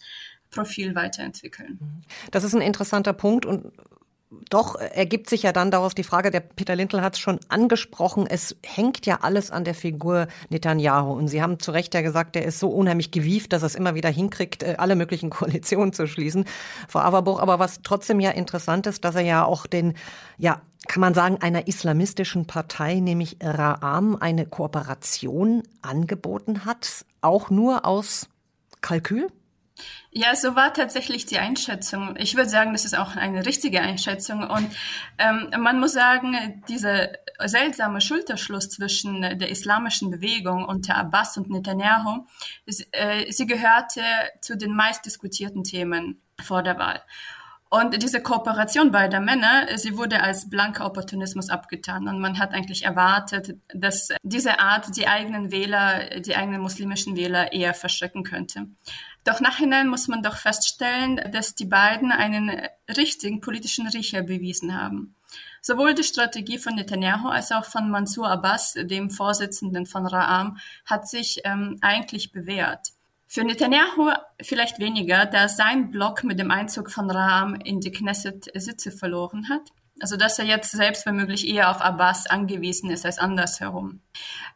Profil 0.49 0.95
weiterentwickeln. 0.95 2.03
Das 2.31 2.43
ist 2.43 2.55
ein 2.55 2.61
interessanter 2.61 3.13
Punkt 3.13 3.45
und 3.45 3.71
doch 4.49 4.75
ergibt 4.75 5.27
sich 5.27 5.43
ja 5.43 5.51
dann 5.51 5.71
daraus 5.71 5.95
die 5.95 6.03
Frage, 6.03 6.29
der 6.29 6.41
Peter 6.41 6.75
Lindl 6.75 7.01
hat 7.01 7.15
es 7.15 7.19
schon 7.19 7.39
angesprochen, 7.49 8.27
es 8.27 8.55
hängt 8.63 9.05
ja 9.07 9.19
alles 9.21 9.49
an 9.49 9.63
der 9.63 9.73
Figur 9.73 10.27
Netanyahu. 10.49 11.13
Und 11.13 11.29
Sie 11.29 11.41
haben 11.41 11.59
zu 11.59 11.71
Recht 11.71 11.95
ja 11.95 12.01
gesagt, 12.01 12.35
der 12.35 12.45
ist 12.45 12.59
so 12.59 12.69
unheimlich 12.69 13.09
gewieft, 13.09 13.53
dass 13.53 13.63
er 13.63 13.67
es 13.67 13.75
immer 13.75 13.95
wieder 13.95 14.09
hinkriegt, 14.09 14.61
äh, 14.61 14.75
alle 14.77 14.95
möglichen 14.95 15.29
Koalitionen 15.31 15.93
zu 15.93 16.05
schließen. 16.05 16.45
Frau 16.87 16.99
Averbuch, 16.99 17.39
aber 17.39 17.57
was 17.57 17.81
trotzdem 17.81 18.19
ja 18.19 18.29
interessant 18.29 18.85
ist, 18.85 19.03
dass 19.03 19.15
er 19.15 19.21
ja 19.21 19.45
auch 19.45 19.65
den, 19.65 19.95
ja, 20.37 20.61
kann 20.87 21.01
man 21.01 21.13
sagen, 21.15 21.37
einer 21.41 21.67
islamistischen 21.67 22.45
Partei, 22.45 22.99
nämlich 22.99 23.37
Ra'am, 23.37 24.15
eine 24.19 24.45
Kooperation 24.45 25.63
angeboten 25.81 26.65
hat, 26.65 27.05
auch 27.21 27.49
nur 27.49 27.85
aus 27.85 28.29
Kalkül? 28.81 29.27
Ja, 30.11 30.35
so 30.35 30.55
war 30.55 30.73
tatsächlich 30.73 31.25
die 31.25 31.37
Einschätzung. 31.37 32.15
Ich 32.17 32.35
würde 32.35 32.49
sagen, 32.49 32.73
das 32.73 32.85
ist 32.85 32.97
auch 32.97 33.15
eine 33.15 33.45
richtige 33.45 33.81
Einschätzung. 33.81 34.41
Und 34.49 34.67
ähm, 35.19 35.49
man 35.59 35.79
muss 35.79 35.93
sagen, 35.93 36.63
dieser 36.67 37.09
seltsame 37.45 38.01
Schulterschluss 38.01 38.69
zwischen 38.69 39.21
der 39.21 39.49
islamischen 39.49 40.09
Bewegung 40.09 40.65
unter 40.65 40.95
Abbas 40.95 41.37
und 41.37 41.49
Netanyahu, 41.49 42.25
ist, 42.65 42.87
äh, 42.91 43.31
sie 43.31 43.45
gehörte 43.45 44.01
zu 44.41 44.57
den 44.57 44.75
meistdiskutierten 44.75 45.63
Themen 45.63 46.21
vor 46.41 46.63
der 46.63 46.77
Wahl. 46.79 47.01
Und 47.71 48.01
diese 48.01 48.23
Kooperation 48.23 48.91
beider 48.91 49.19
Männer, 49.19 49.77
sie 49.77 49.95
wurde 49.95 50.23
als 50.23 50.49
blanker 50.49 50.87
Opportunismus 50.87 51.51
abgetan. 51.51 52.07
Und 52.07 52.19
man 52.19 52.39
hat 52.39 52.51
eigentlich 52.51 52.83
erwartet, 52.83 53.57
dass 53.71 54.09
diese 54.23 54.59
Art 54.59 54.95
die 54.97 55.07
eigenen 55.07 55.51
Wähler, 55.51 56.19
die 56.19 56.35
eigenen 56.35 56.61
muslimischen 56.61 57.15
Wähler 57.15 57.53
eher 57.53 57.75
verschrecken 57.75 58.23
könnte. 58.23 58.65
Doch 59.25 59.41
nachhinein 59.41 59.87
muss 59.87 60.07
man 60.07 60.23
doch 60.23 60.37
feststellen, 60.37 61.21
dass 61.31 61.55
die 61.55 61.65
beiden 61.65 62.11
einen 62.11 62.51
richtigen 62.87 63.41
politischen 63.41 63.87
Riecher 63.87 64.23
bewiesen 64.23 64.79
haben. 64.79 65.15
Sowohl 65.61 65.93
die 65.93 66.03
Strategie 66.03 66.57
von 66.57 66.75
Netanyahu 66.75 67.27
als 67.27 67.51
auch 67.51 67.65
von 67.65 67.91
Mansour 67.91 68.29
Abbas, 68.29 68.73
dem 68.75 69.09
Vorsitzenden 69.09 69.85
von 69.85 70.07
Ra'am, 70.07 70.57
hat 70.85 71.07
sich 71.07 71.41
ähm, 71.43 71.77
eigentlich 71.81 72.31
bewährt. 72.31 72.87
Für 73.27 73.43
Netanyahu 73.43 74.11
vielleicht 74.41 74.79
weniger, 74.79 75.25
da 75.25 75.49
sein 75.49 75.91
Block 75.91 76.23
mit 76.23 76.39
dem 76.39 76.49
Einzug 76.49 76.89
von 76.89 77.11
Ra'am 77.11 77.61
in 77.63 77.79
die 77.79 77.91
Knesset 77.91 78.49
Sitze 78.55 78.91
verloren 78.91 79.49
hat. 79.49 79.69
Also 80.01 80.17
dass 80.17 80.39
er 80.39 80.45
jetzt 80.45 80.71
selbst 80.71 81.05
womöglich 81.05 81.47
eher 81.47 81.69
auf 81.69 81.81
Abbas 81.81 82.27
angewiesen 82.27 82.89
ist 82.89 83.05
als 83.05 83.19
andersherum. 83.19 84.01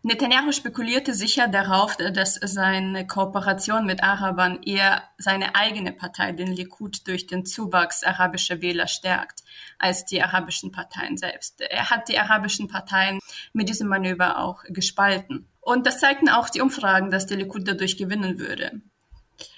Netanyahu 0.02 0.52
spekulierte 0.52 1.14
sicher 1.14 1.48
darauf, 1.48 1.96
dass 1.98 2.36
seine 2.36 3.08
Kooperation 3.08 3.86
mit 3.86 4.04
Arabern 4.04 4.62
eher 4.64 5.04
seine 5.18 5.56
eigene 5.56 5.94
Partei, 5.94 6.32
den 6.32 6.52
Likud, 6.52 7.08
durch 7.08 7.28
den 7.28 7.46
Zuwachs 7.46 8.04
arabischer 8.04 8.62
Wähler 8.62 8.88
stärkt, 8.88 9.44
als 9.80 10.06
die 10.06 10.22
arabischen 10.22 10.72
Parteien 10.72 11.18
selbst. 11.18 11.62
Er 11.62 11.90
hat 11.90 12.10
die 12.10 12.20
arabischen 12.20 12.68
Parteien 12.68 13.20
mit 13.54 13.70
diesem 13.70 13.88
Manöver 13.88 14.40
auch 14.40 14.64
gespalten. 14.70 15.48
Und 15.62 15.88
das 15.88 16.00
zeigten 16.00 16.30
auch 16.30 16.50
die 16.50 16.62
Umfragen, 16.62 17.10
dass 17.10 17.26
der 17.26 17.38
Likud 17.38 17.68
dadurch 17.68 17.98
gewinnen 17.98 18.40
würde. 18.40 18.82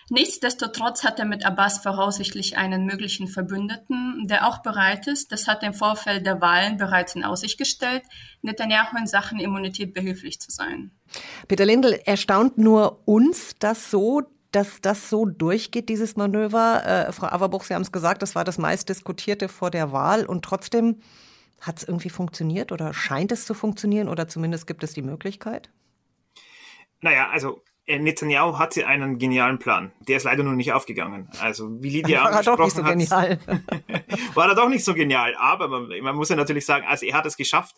Nichtsdestotrotz 0.09 1.03
hat 1.03 1.17
er 1.17 1.25
mit 1.25 1.45
Abbas 1.45 1.79
voraussichtlich 1.79 2.57
einen 2.57 2.85
möglichen 2.85 3.27
Verbündeten, 3.27 4.27
der 4.27 4.47
auch 4.47 4.59
bereit 4.59 5.07
ist, 5.07 5.31
das 5.31 5.47
hat 5.47 5.63
er 5.63 5.69
im 5.69 5.73
Vorfeld 5.73 6.25
der 6.27 6.41
Wahlen 6.41 6.77
bereits 6.77 7.15
in 7.15 7.23
Aussicht 7.23 7.57
gestellt, 7.57 8.03
Netanyahu 8.43 8.95
in 8.97 9.07
Sachen 9.07 9.39
Immunität 9.39 9.93
behilflich 9.95 10.39
zu 10.39 10.51
sein. 10.51 10.91
Peter 11.47 11.65
Lindl, 11.65 11.99
erstaunt 12.05 12.59
nur 12.59 13.01
uns 13.07 13.55
das 13.57 13.89
so, 13.89 14.21
dass 14.51 14.79
das 14.79 15.09
so 15.09 15.25
durchgeht, 15.25 15.89
dieses 15.89 16.15
Manöver. 16.15 16.85
Äh, 16.85 17.11
Frau 17.11 17.27
Averbuch, 17.27 17.63
Sie 17.63 17.73
haben 17.73 17.81
es 17.81 17.91
gesagt, 17.91 18.21
das 18.21 18.35
war 18.35 18.43
das 18.43 18.57
meistdiskutierte 18.57 19.49
vor 19.49 19.71
der 19.71 19.91
Wahl 19.91 20.25
und 20.25 20.45
trotzdem 20.45 21.01
hat 21.61 21.79
es 21.79 21.83
irgendwie 21.83 22.09
funktioniert 22.09 22.71
oder 22.71 22.93
scheint 22.93 23.31
es 23.31 23.45
zu 23.45 23.55
funktionieren 23.55 24.07
oder 24.07 24.27
zumindest 24.27 24.67
gibt 24.67 24.83
es 24.83 24.93
die 24.93 25.01
Möglichkeit? 25.01 25.71
Naja, 27.01 27.29
also 27.29 27.63
Netanyahu 27.87 28.57
hatte 28.57 28.87
einen 28.87 29.19
genialen 29.19 29.59
Plan. 29.59 29.91
Der 30.07 30.17
ist 30.17 30.23
leider 30.23 30.43
nur 30.43 30.53
nicht 30.53 30.73
aufgegangen. 30.73 31.29
Also 31.39 31.81
wie 31.83 31.89
Lydia 31.89 32.23
war 32.23 32.31
angesprochen 32.31 32.79
er 32.79 32.83
doch 32.83 32.95
nicht 32.95 33.09
so 33.09 33.15
hat, 33.15 33.39
war 34.35 34.49
er 34.49 34.55
doch 34.55 34.69
nicht 34.69 34.83
so 34.83 34.93
genial. 34.93 35.35
Aber 35.35 35.67
man, 35.67 35.89
man, 36.01 36.15
muss 36.15 36.29
ja 36.29 36.35
natürlich 36.35 36.65
sagen, 36.65 36.85
also 36.87 37.05
er 37.05 37.15
hat 37.15 37.25
es 37.25 37.37
geschafft, 37.37 37.75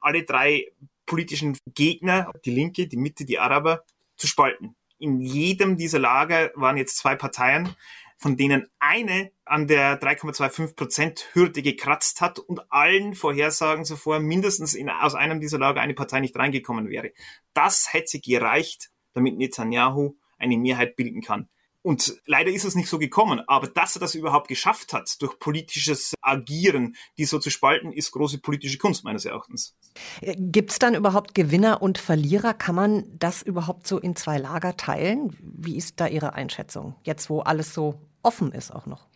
alle 0.00 0.24
drei 0.24 0.72
politischen 1.06 1.56
Gegner, 1.74 2.32
die 2.44 2.50
Linke, 2.50 2.88
die 2.88 2.96
Mitte, 2.96 3.24
die 3.24 3.38
Araber, 3.38 3.84
zu 4.16 4.26
spalten. 4.26 4.74
In 4.98 5.20
jedem 5.20 5.76
dieser 5.76 5.98
Lager 5.98 6.50
waren 6.54 6.76
jetzt 6.76 6.96
zwei 6.96 7.14
Parteien, 7.14 7.76
von 8.18 8.36
denen 8.36 8.66
eine 8.80 9.30
an 9.44 9.68
der 9.68 10.00
3,25 10.00 10.74
Prozent 10.74 11.28
Hürde 11.34 11.62
gekratzt 11.62 12.20
hat 12.20 12.38
und 12.38 12.72
allen 12.72 13.14
Vorhersagen 13.14 13.84
zuvor 13.84 14.20
mindestens 14.20 14.74
in, 14.74 14.88
aus 14.88 15.14
einem 15.14 15.38
dieser 15.38 15.58
Lager 15.58 15.82
eine 15.82 15.94
Partei 15.94 16.20
nicht 16.20 16.36
reingekommen 16.36 16.88
wäre. 16.88 17.12
Das 17.52 17.92
hätte 17.92 18.18
gereicht, 18.18 18.90
damit 19.16 19.36
Netanyahu 19.36 20.14
eine 20.38 20.56
Mehrheit 20.56 20.96
bilden 20.96 21.22
kann. 21.22 21.48
Und 21.86 22.16
leider 22.26 22.50
ist 22.50 22.64
es 22.64 22.74
nicht 22.74 22.88
so 22.88 22.98
gekommen. 22.98 23.40
Aber 23.46 23.68
dass 23.68 23.94
er 23.94 24.00
das 24.00 24.16
überhaupt 24.16 24.48
geschafft 24.48 24.92
hat, 24.92 25.22
durch 25.22 25.38
politisches 25.38 26.14
Agieren, 26.20 26.96
die 27.16 27.26
so 27.26 27.38
zu 27.38 27.48
spalten, 27.48 27.92
ist 27.92 28.10
große 28.10 28.38
politische 28.38 28.76
Kunst 28.76 29.04
meines 29.04 29.24
Erachtens. 29.24 29.76
Gibt 30.20 30.72
es 30.72 30.80
dann 30.80 30.96
überhaupt 30.96 31.36
Gewinner 31.36 31.82
und 31.82 31.98
Verlierer? 31.98 32.54
Kann 32.54 32.74
man 32.74 33.04
das 33.16 33.40
überhaupt 33.40 33.86
so 33.86 34.00
in 34.00 34.16
zwei 34.16 34.38
Lager 34.38 34.76
teilen? 34.76 35.36
Wie 35.40 35.76
ist 35.76 36.00
da 36.00 36.08
Ihre 36.08 36.32
Einschätzung, 36.32 36.96
jetzt 37.04 37.30
wo 37.30 37.38
alles 37.42 37.72
so 37.72 38.00
offen 38.24 38.50
ist 38.50 38.72
auch 38.72 38.86
noch? 38.86 39.06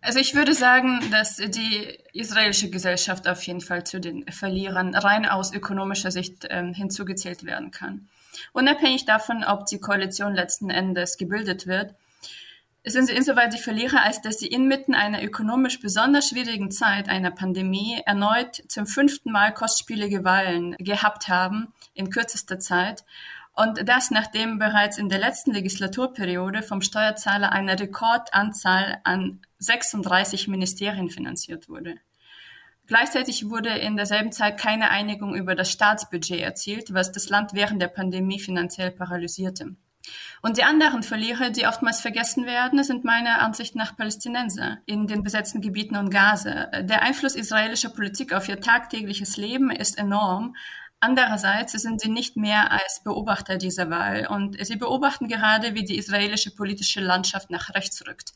Also 0.00 0.18
ich 0.18 0.34
würde 0.34 0.54
sagen, 0.54 0.98
dass 1.10 1.36
die 1.36 1.98
israelische 2.14 2.70
Gesellschaft 2.70 3.28
auf 3.28 3.42
jeden 3.42 3.60
Fall 3.60 3.84
zu 3.84 4.00
den 4.00 4.24
Verlierern 4.32 4.94
rein 4.94 5.26
aus 5.26 5.52
ökonomischer 5.52 6.10
Sicht 6.10 6.46
äh, 6.46 6.72
hinzugezählt 6.72 7.44
werden 7.44 7.70
kann. 7.70 8.08
Unabhängig 8.52 9.04
davon, 9.04 9.44
ob 9.44 9.66
die 9.66 9.78
Koalition 9.78 10.34
letzten 10.34 10.70
Endes 10.70 11.16
gebildet 11.16 11.66
wird, 11.66 11.94
sind 12.84 13.06
sie 13.06 13.14
insoweit 13.14 13.54
die 13.54 13.58
Verlierer, 13.58 14.02
als 14.02 14.22
dass 14.22 14.38
sie 14.38 14.48
inmitten 14.48 14.94
einer 14.94 15.22
ökonomisch 15.22 15.80
besonders 15.80 16.28
schwierigen 16.28 16.70
Zeit, 16.70 17.08
einer 17.08 17.30
Pandemie, 17.30 18.00
erneut 18.04 18.62
zum 18.68 18.86
fünften 18.86 19.30
Mal 19.30 19.54
kostspielige 19.54 20.24
Wahlen 20.24 20.74
gehabt 20.78 21.28
haben 21.28 21.72
in 21.94 22.10
kürzester 22.10 22.58
Zeit. 22.58 23.04
Und 23.54 23.86
das, 23.88 24.10
nachdem 24.10 24.58
bereits 24.58 24.98
in 24.98 25.08
der 25.08 25.18
letzten 25.18 25.52
Legislaturperiode 25.52 26.62
vom 26.62 26.80
Steuerzahler 26.80 27.52
eine 27.52 27.78
Rekordanzahl 27.78 29.00
an 29.04 29.40
36 29.58 30.48
Ministerien 30.48 31.10
finanziert 31.10 31.68
wurde. 31.68 31.96
Gleichzeitig 32.86 33.48
wurde 33.48 33.70
in 33.70 33.96
derselben 33.96 34.32
Zeit 34.32 34.58
keine 34.58 34.90
Einigung 34.90 35.34
über 35.34 35.54
das 35.54 35.70
Staatsbudget 35.70 36.40
erzielt, 36.40 36.92
was 36.92 37.12
das 37.12 37.28
Land 37.28 37.54
während 37.54 37.80
der 37.80 37.88
Pandemie 37.88 38.40
finanziell 38.40 38.90
paralysierte. 38.90 39.76
Und 40.42 40.56
die 40.56 40.64
anderen 40.64 41.04
Verlierer, 41.04 41.50
die 41.50 41.66
oftmals 41.66 42.00
vergessen 42.00 42.44
werden, 42.44 42.82
sind 42.82 43.04
meiner 43.04 43.40
Ansicht 43.40 43.76
nach 43.76 43.96
Palästinenser 43.96 44.78
in 44.86 45.06
den 45.06 45.22
besetzten 45.22 45.60
Gebieten 45.60 45.96
und 45.96 46.10
Gaza. 46.10 46.66
Der 46.82 47.02
Einfluss 47.02 47.36
israelischer 47.36 47.90
Politik 47.90 48.32
auf 48.32 48.48
ihr 48.48 48.60
tagtägliches 48.60 49.36
Leben 49.36 49.70
ist 49.70 49.98
enorm. 49.98 50.56
Andererseits 50.98 51.72
sind 51.72 52.00
sie 52.00 52.10
nicht 52.10 52.36
mehr 52.36 52.70
als 52.70 53.02
Beobachter 53.02 53.56
dieser 53.58 53.90
Wahl 53.90 54.26
und 54.28 54.56
sie 54.64 54.76
beobachten 54.76 55.28
gerade, 55.28 55.74
wie 55.74 55.84
die 55.84 55.98
israelische 55.98 56.54
politische 56.54 57.00
Landschaft 57.00 57.50
nach 57.50 57.74
rechts 57.74 58.06
rückt. 58.06 58.32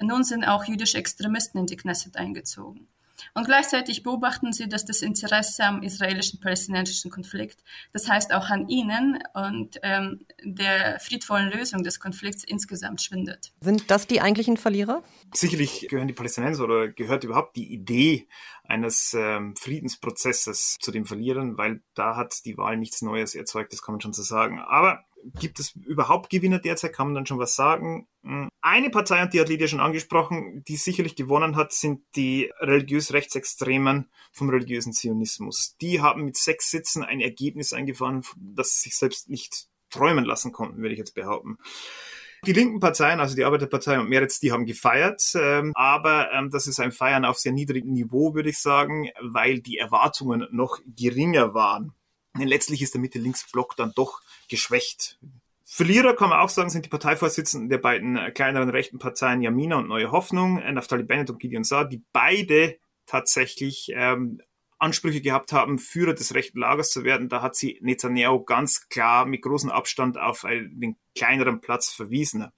Nun 0.00 0.24
sind 0.24 0.44
auch 0.44 0.64
jüdische 0.64 0.98
Extremisten 0.98 1.58
in 1.60 1.66
die 1.66 1.76
Knesset 1.76 2.16
eingezogen. 2.16 2.88
Und 3.34 3.46
gleichzeitig 3.46 4.02
beobachten 4.02 4.52
sie, 4.52 4.68
dass 4.68 4.84
das 4.84 5.02
Interesse 5.02 5.64
am 5.64 5.82
israelischen-palästinensischen 5.82 7.10
Konflikt, 7.10 7.62
das 7.92 8.08
heißt 8.08 8.32
auch 8.32 8.50
an 8.50 8.68
ihnen 8.68 9.22
und 9.34 9.78
ähm, 9.82 10.26
der 10.42 11.00
friedvollen 11.00 11.50
Lösung 11.50 11.82
des 11.82 12.00
Konflikts 12.00 12.44
insgesamt 12.44 13.00
schwindet. 13.02 13.52
Sind 13.60 13.90
das 13.90 14.06
die 14.06 14.20
eigentlichen 14.20 14.56
Verlierer? 14.56 15.02
Sicherlich 15.34 15.86
gehören 15.88 16.08
die 16.08 16.14
Palästinenser 16.14 16.64
oder 16.64 16.88
gehört 16.88 17.24
überhaupt 17.24 17.56
die 17.56 17.72
Idee 17.72 18.28
eines 18.64 19.14
ähm, 19.14 19.54
Friedensprozesses 19.56 20.78
zu 20.80 20.90
den 20.90 21.04
Verlierern, 21.04 21.58
weil 21.58 21.82
da 21.94 22.16
hat 22.16 22.44
die 22.44 22.56
Wahl 22.56 22.76
nichts 22.76 23.02
Neues 23.02 23.34
erzeugt, 23.34 23.72
das 23.72 23.82
kann 23.82 23.94
man 23.94 24.00
schon 24.00 24.12
so 24.12 24.22
sagen. 24.22 24.60
Aber 24.60 25.04
gibt 25.38 25.60
es 25.60 25.74
überhaupt 25.76 26.30
Gewinner 26.30 26.58
derzeit? 26.58 26.92
Kann 26.92 27.08
man 27.08 27.14
dann 27.14 27.26
schon 27.26 27.38
was 27.38 27.54
sagen? 27.54 28.08
Hm. 28.24 28.48
Eine 28.60 28.90
Partei, 28.90 29.22
und 29.22 29.32
die 29.32 29.40
hat 29.40 29.48
Lydia 29.48 29.66
schon 29.66 29.80
angesprochen, 29.80 30.62
die 30.68 30.76
sicherlich 30.76 31.16
gewonnen 31.16 31.56
hat, 31.56 31.72
sind 31.72 32.02
die 32.14 32.52
religiös 32.60 33.12
Rechtsextremen 33.12 34.10
vom 34.30 34.48
religiösen 34.48 34.92
Zionismus. 34.92 35.76
Die 35.80 36.00
haben 36.00 36.24
mit 36.24 36.36
sechs 36.36 36.70
Sitzen 36.70 37.02
ein 37.02 37.20
Ergebnis 37.20 37.72
eingefahren, 37.72 38.24
das 38.36 38.80
sich 38.80 38.96
selbst 38.96 39.28
nicht 39.28 39.66
träumen 39.90 40.24
lassen 40.24 40.52
konnten, 40.52 40.78
würde 40.78 40.92
ich 40.92 40.98
jetzt 40.98 41.14
behaupten. 41.14 41.58
Die 42.44 42.52
linken 42.52 42.80
Parteien, 42.80 43.20
also 43.20 43.36
die 43.36 43.44
Arbeiterpartei 43.44 44.00
und 44.00 44.08
Meretz, 44.08 44.40
die 44.40 44.50
haben 44.50 44.66
gefeiert, 44.66 45.22
ähm, 45.36 45.72
aber 45.76 46.32
ähm, 46.32 46.50
das 46.50 46.66
ist 46.66 46.80
ein 46.80 46.90
Feiern 46.90 47.24
auf 47.24 47.38
sehr 47.38 47.52
niedrigem 47.52 47.92
Niveau, 47.92 48.34
würde 48.34 48.50
ich 48.50 48.58
sagen, 48.58 49.10
weil 49.20 49.60
die 49.60 49.78
Erwartungen 49.78 50.48
noch 50.50 50.80
geringer 50.84 51.54
waren. 51.54 51.92
Denn 52.36 52.48
letztlich 52.48 52.82
ist 52.82 52.94
der 52.94 53.00
Mitte-Links-Block 53.00 53.76
dann 53.76 53.92
doch 53.94 54.22
geschwächt. 54.48 55.20
Verlierer 55.64 56.14
kann 56.14 56.30
man 56.30 56.40
auch 56.40 56.48
sagen, 56.48 56.70
sind 56.70 56.84
die 56.84 56.90
Parteivorsitzenden 56.90 57.68
der 57.68 57.78
beiden 57.78 58.18
kleineren 58.34 58.70
rechten 58.70 58.98
Parteien 58.98 59.42
Yamina 59.42 59.76
und 59.76 59.88
Neue 59.88 60.10
Hoffnung, 60.10 60.56
Naftali 60.74 61.04
Bennett 61.04 61.30
und 61.30 61.38
Gideon 61.38 61.64
Saar, 61.64 61.88
die 61.88 62.02
beide 62.12 62.78
tatsächlich 63.06 63.92
ähm, 63.94 64.40
Ansprüche 64.78 65.20
gehabt 65.20 65.52
haben, 65.52 65.78
Führer 65.78 66.12
des 66.12 66.34
rechten 66.34 66.58
Lagers 66.58 66.90
zu 66.90 67.04
werden. 67.04 67.28
Da 67.28 67.40
hat 67.40 67.54
sie 67.54 67.78
Netanyahu 67.82 68.42
ganz 68.44 68.88
klar 68.88 69.26
mit 69.26 69.42
großem 69.42 69.70
Abstand 69.70 70.18
auf 70.18 70.44
einen 70.44 70.96
kleineren 71.14 71.60
Platz 71.60 71.92
verwiesen. 71.92 72.48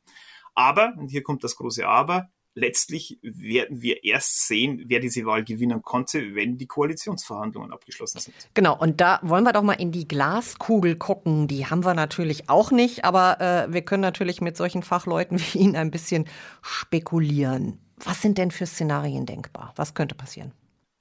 Aber, 0.54 0.94
und 0.96 1.08
hier 1.08 1.22
kommt 1.22 1.44
das 1.44 1.56
große 1.56 1.86
Aber, 1.86 2.30
letztlich 2.54 3.18
werden 3.22 3.82
wir 3.82 4.04
erst 4.04 4.46
sehen, 4.46 4.84
wer 4.86 5.00
diese 5.00 5.24
Wahl 5.26 5.44
gewinnen 5.44 5.82
konnte, 5.82 6.34
wenn 6.34 6.56
die 6.56 6.66
Koalitionsverhandlungen 6.66 7.72
abgeschlossen 7.72 8.20
sind. 8.20 8.34
Genau, 8.54 8.78
und 8.78 9.00
da 9.00 9.18
wollen 9.22 9.44
wir 9.44 9.52
doch 9.52 9.62
mal 9.62 9.74
in 9.74 9.92
die 9.92 10.08
Glaskugel 10.08 10.96
gucken. 10.96 11.48
Die 11.48 11.66
haben 11.66 11.84
wir 11.84 11.94
natürlich 11.94 12.48
auch 12.48 12.70
nicht, 12.70 13.04
aber 13.04 13.40
äh, 13.40 13.72
wir 13.72 13.82
können 13.82 14.02
natürlich 14.02 14.40
mit 14.40 14.56
solchen 14.56 14.82
Fachleuten 14.82 15.38
wie 15.38 15.58
Ihnen 15.58 15.76
ein 15.76 15.90
bisschen 15.90 16.26
spekulieren. 16.62 17.78
Was 17.98 18.22
sind 18.22 18.38
denn 18.38 18.50
für 18.50 18.66
Szenarien 18.66 19.26
denkbar? 19.26 19.72
Was 19.76 19.94
könnte 19.94 20.14
passieren? 20.14 20.52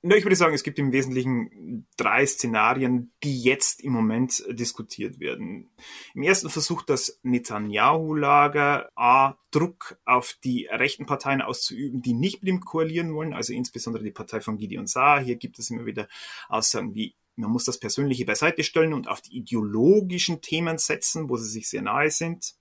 Na, 0.05 0.17
ich 0.17 0.25
würde 0.25 0.35
sagen, 0.35 0.53
es 0.53 0.63
gibt 0.63 0.79
im 0.79 0.91
Wesentlichen 0.91 1.87
drei 1.95 2.25
Szenarien, 2.25 3.13
die 3.23 3.41
jetzt 3.41 3.81
im 3.81 3.93
Moment 3.93 4.43
diskutiert 4.49 5.21
werden. 5.21 5.71
Im 6.13 6.23
ersten 6.23 6.49
versucht 6.49 6.89
das 6.89 7.21
Netanyahu-Lager 7.23 8.89
A 8.97 9.37
Druck 9.51 9.97
auf 10.03 10.35
die 10.43 10.67
rechten 10.69 11.05
Parteien 11.05 11.41
auszuüben, 11.41 12.01
die 12.01 12.11
nicht 12.11 12.43
mit 12.43 12.49
ihm 12.49 12.59
koalieren 12.59 13.13
wollen, 13.13 13.33
also 13.33 13.53
insbesondere 13.53 14.03
die 14.03 14.11
Partei 14.11 14.41
von 14.41 14.57
Gideon 14.57 14.87
Saar. 14.87 15.23
Hier 15.23 15.37
gibt 15.37 15.57
es 15.57 15.69
immer 15.69 15.85
wieder 15.85 16.09
Aussagen 16.49 16.93
wie 16.93 17.15
man 17.35 17.49
muss 17.49 17.63
das 17.63 17.79
Persönliche 17.79 18.25
beiseite 18.25 18.63
stellen 18.63 18.93
und 18.93 19.07
auf 19.07 19.21
die 19.21 19.37
ideologischen 19.37 20.41
Themen 20.41 20.77
setzen, 20.77 21.29
wo 21.29 21.37
sie 21.37 21.49
sich 21.49 21.67
sehr 21.67 21.81
nahe 21.81 22.11
sind. 22.11 22.53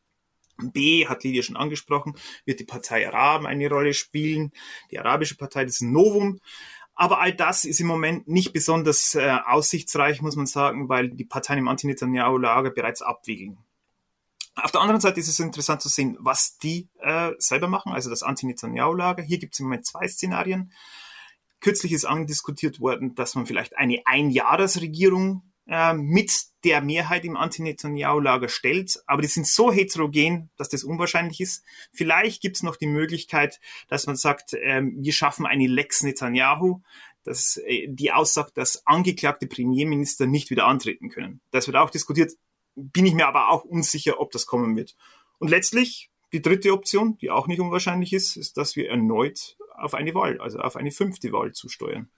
B, 0.59 1.07
hat 1.07 1.25
Lydia 1.25 1.43
schon 1.43 1.57
angesprochen, 1.57 2.15
wird 2.45 2.61
die 2.61 2.65
Partei 2.65 3.07
Araben 3.07 3.47
eine 3.47 3.69
Rolle 3.69 3.95
spielen. 3.95 4.53
Die 4.91 4.99
arabische 4.99 5.37
Partei, 5.37 5.65
das 5.65 5.81
Novum, 5.81 6.41
aber 6.95 7.21
all 7.21 7.33
das 7.33 7.65
ist 7.65 7.81
im 7.81 7.87
Moment 7.87 8.29
nicht 8.29 8.53
besonders 8.53 9.15
äh, 9.15 9.39
aussichtsreich, 9.47 10.21
muss 10.21 10.37
man 10.37 10.47
sagen, 10.47 10.89
weil 10.89 11.11
die 11.11 11.25
Parteien 11.25 11.59
im 11.59 11.69
Anti-Netanyahu-Lager 11.69 12.71
bereits 12.71 13.03
abwiegeln. 13.03 13.59
Auf 14.55 14.71
der 14.71 14.83
anderen 14.83 15.01
Seite 15.01 15.19
ist 15.19 15.29
es 15.29 15.41
interessant 15.41 15.81
zu 15.81 15.89
sehen, 15.89 16.17
was 16.21 16.59
die 16.59 16.91
äh, 17.01 17.33
selber 17.39 17.69
machen, 17.69 17.93
also 17.93 18.11
das 18.11 18.23
Anti-Netanyahu-Lager. 18.23 19.23
Hier 19.23 19.39
gibt 19.39 19.55
es 19.55 19.61
im 19.61 19.67
Moment 19.67 19.87
zwei 19.87 20.07
Szenarien. 20.07 20.73
Kürzlich 21.61 21.93
ist 21.93 22.05
andiskutiert 22.05 22.81
worden, 22.81 23.15
dass 23.15 23.35
man 23.35 23.47
vielleicht 23.47 23.77
eine 23.79 24.03
Einjahresregierung 24.05 25.52
äh, 25.67 25.95
mit 25.95 26.33
der 26.65 26.81
Mehrheit 26.81 27.25
im 27.25 27.37
Anti-Netanyahu-Lager 27.37 28.49
stellt. 28.49 29.03
Aber 29.07 29.23
die 29.23 29.29
sind 29.29 29.47
so 29.47 29.73
heterogen, 29.73 30.51
dass 30.57 30.69
das 30.69 30.85
unwahrscheinlich 30.85 31.41
ist. 31.41 31.65
Vielleicht 31.93 32.43
gibt 32.43 32.57
es 32.57 32.63
noch 32.63 32.77
die 32.77 32.87
Möglichkeit, 32.87 33.61
dass 33.89 34.07
man 34.07 34.17
sagt, 34.17 34.55
äh, 34.55 34.83
wir 34.83 35.13
schaffen 35.13 35.47
eine 35.47 35.67
Lex 35.67 36.03
Netanyahu, 36.03 36.83
dass 37.25 37.59
äh, 37.65 37.87
die 37.89 38.13
aussagt, 38.13 38.57
dass 38.57 38.87
angeklagte 38.87 39.47
Premierminister 39.47 40.27
nicht 40.27 40.51
wieder 40.51 40.67
antreten 40.67 41.11
können. 41.11 41.41
Das 41.51 41.67
wird 41.67 41.77
auch 41.77 41.91
diskutiert. 41.91 42.33
Bin 42.75 43.07
ich 43.07 43.15
mir 43.15 43.27
aber 43.27 43.51
auch 43.51 43.65
unsicher, 43.65 44.21
ob 44.21 44.31
das 44.31 44.47
kommen 44.47 44.77
wird. 44.77 44.97
Und 45.39 45.49
letztlich 45.49 46.11
die 46.33 46.43
dritte 46.43 46.73
Option, 46.73 47.19
die 47.19 47.31
auch 47.31 47.47
nicht 47.47 47.61
unwahrscheinlich 47.61 48.13
ist, 48.13 48.37
ist, 48.37 48.57
dass 48.57 48.77
wir 48.77 48.89
erneut 48.89 49.57
auf 49.75 49.95
eine 49.95 50.15
Wahl, 50.15 50.41
also 50.41 50.59
auf 50.59 50.77
eine 50.77 50.91
fünfte 50.91 51.33
Wahl 51.33 51.53
zusteuern. 51.53 52.11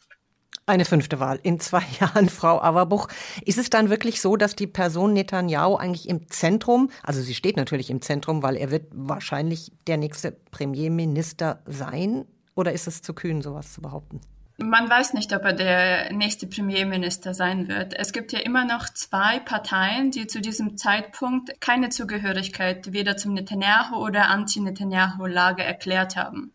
Eine 0.66 0.86
fünfte 0.86 1.20
Wahl 1.20 1.38
in 1.42 1.60
zwei 1.60 1.82
Jahren, 2.00 2.30
Frau 2.30 2.58
Averbuch. 2.60 3.08
Ist 3.44 3.58
es 3.58 3.68
dann 3.68 3.90
wirklich 3.90 4.22
so, 4.22 4.36
dass 4.36 4.56
die 4.56 4.66
Person 4.66 5.12
Netanyahu 5.12 5.76
eigentlich 5.76 6.08
im 6.08 6.26
Zentrum, 6.30 6.90
also 7.02 7.20
sie 7.20 7.34
steht 7.34 7.58
natürlich 7.58 7.90
im 7.90 8.00
Zentrum, 8.00 8.42
weil 8.42 8.56
er 8.56 8.70
wird 8.70 8.86
wahrscheinlich 8.92 9.72
der 9.86 9.98
nächste 9.98 10.32
Premierminister 10.32 11.62
sein? 11.66 12.24
Oder 12.54 12.72
ist 12.72 12.86
es 12.86 13.02
zu 13.02 13.12
kühn, 13.12 13.42
sowas 13.42 13.74
zu 13.74 13.82
behaupten? 13.82 14.20
Man 14.56 14.88
weiß 14.88 15.14
nicht, 15.14 15.34
ob 15.34 15.44
er 15.44 15.52
der 15.52 16.12
nächste 16.12 16.46
Premierminister 16.46 17.34
sein 17.34 17.68
wird. 17.68 17.92
Es 17.92 18.12
gibt 18.12 18.32
ja 18.32 18.38
immer 18.38 18.64
noch 18.64 18.88
zwei 18.88 19.40
Parteien, 19.40 20.12
die 20.12 20.28
zu 20.28 20.40
diesem 20.40 20.78
Zeitpunkt 20.78 21.60
keine 21.60 21.90
Zugehörigkeit 21.90 22.92
weder 22.92 23.18
zum 23.18 23.34
Netanyahu 23.34 23.96
oder 23.96 24.30
Anti-Netanyahu-Lager 24.30 25.64
erklärt 25.64 26.16
haben. 26.16 26.53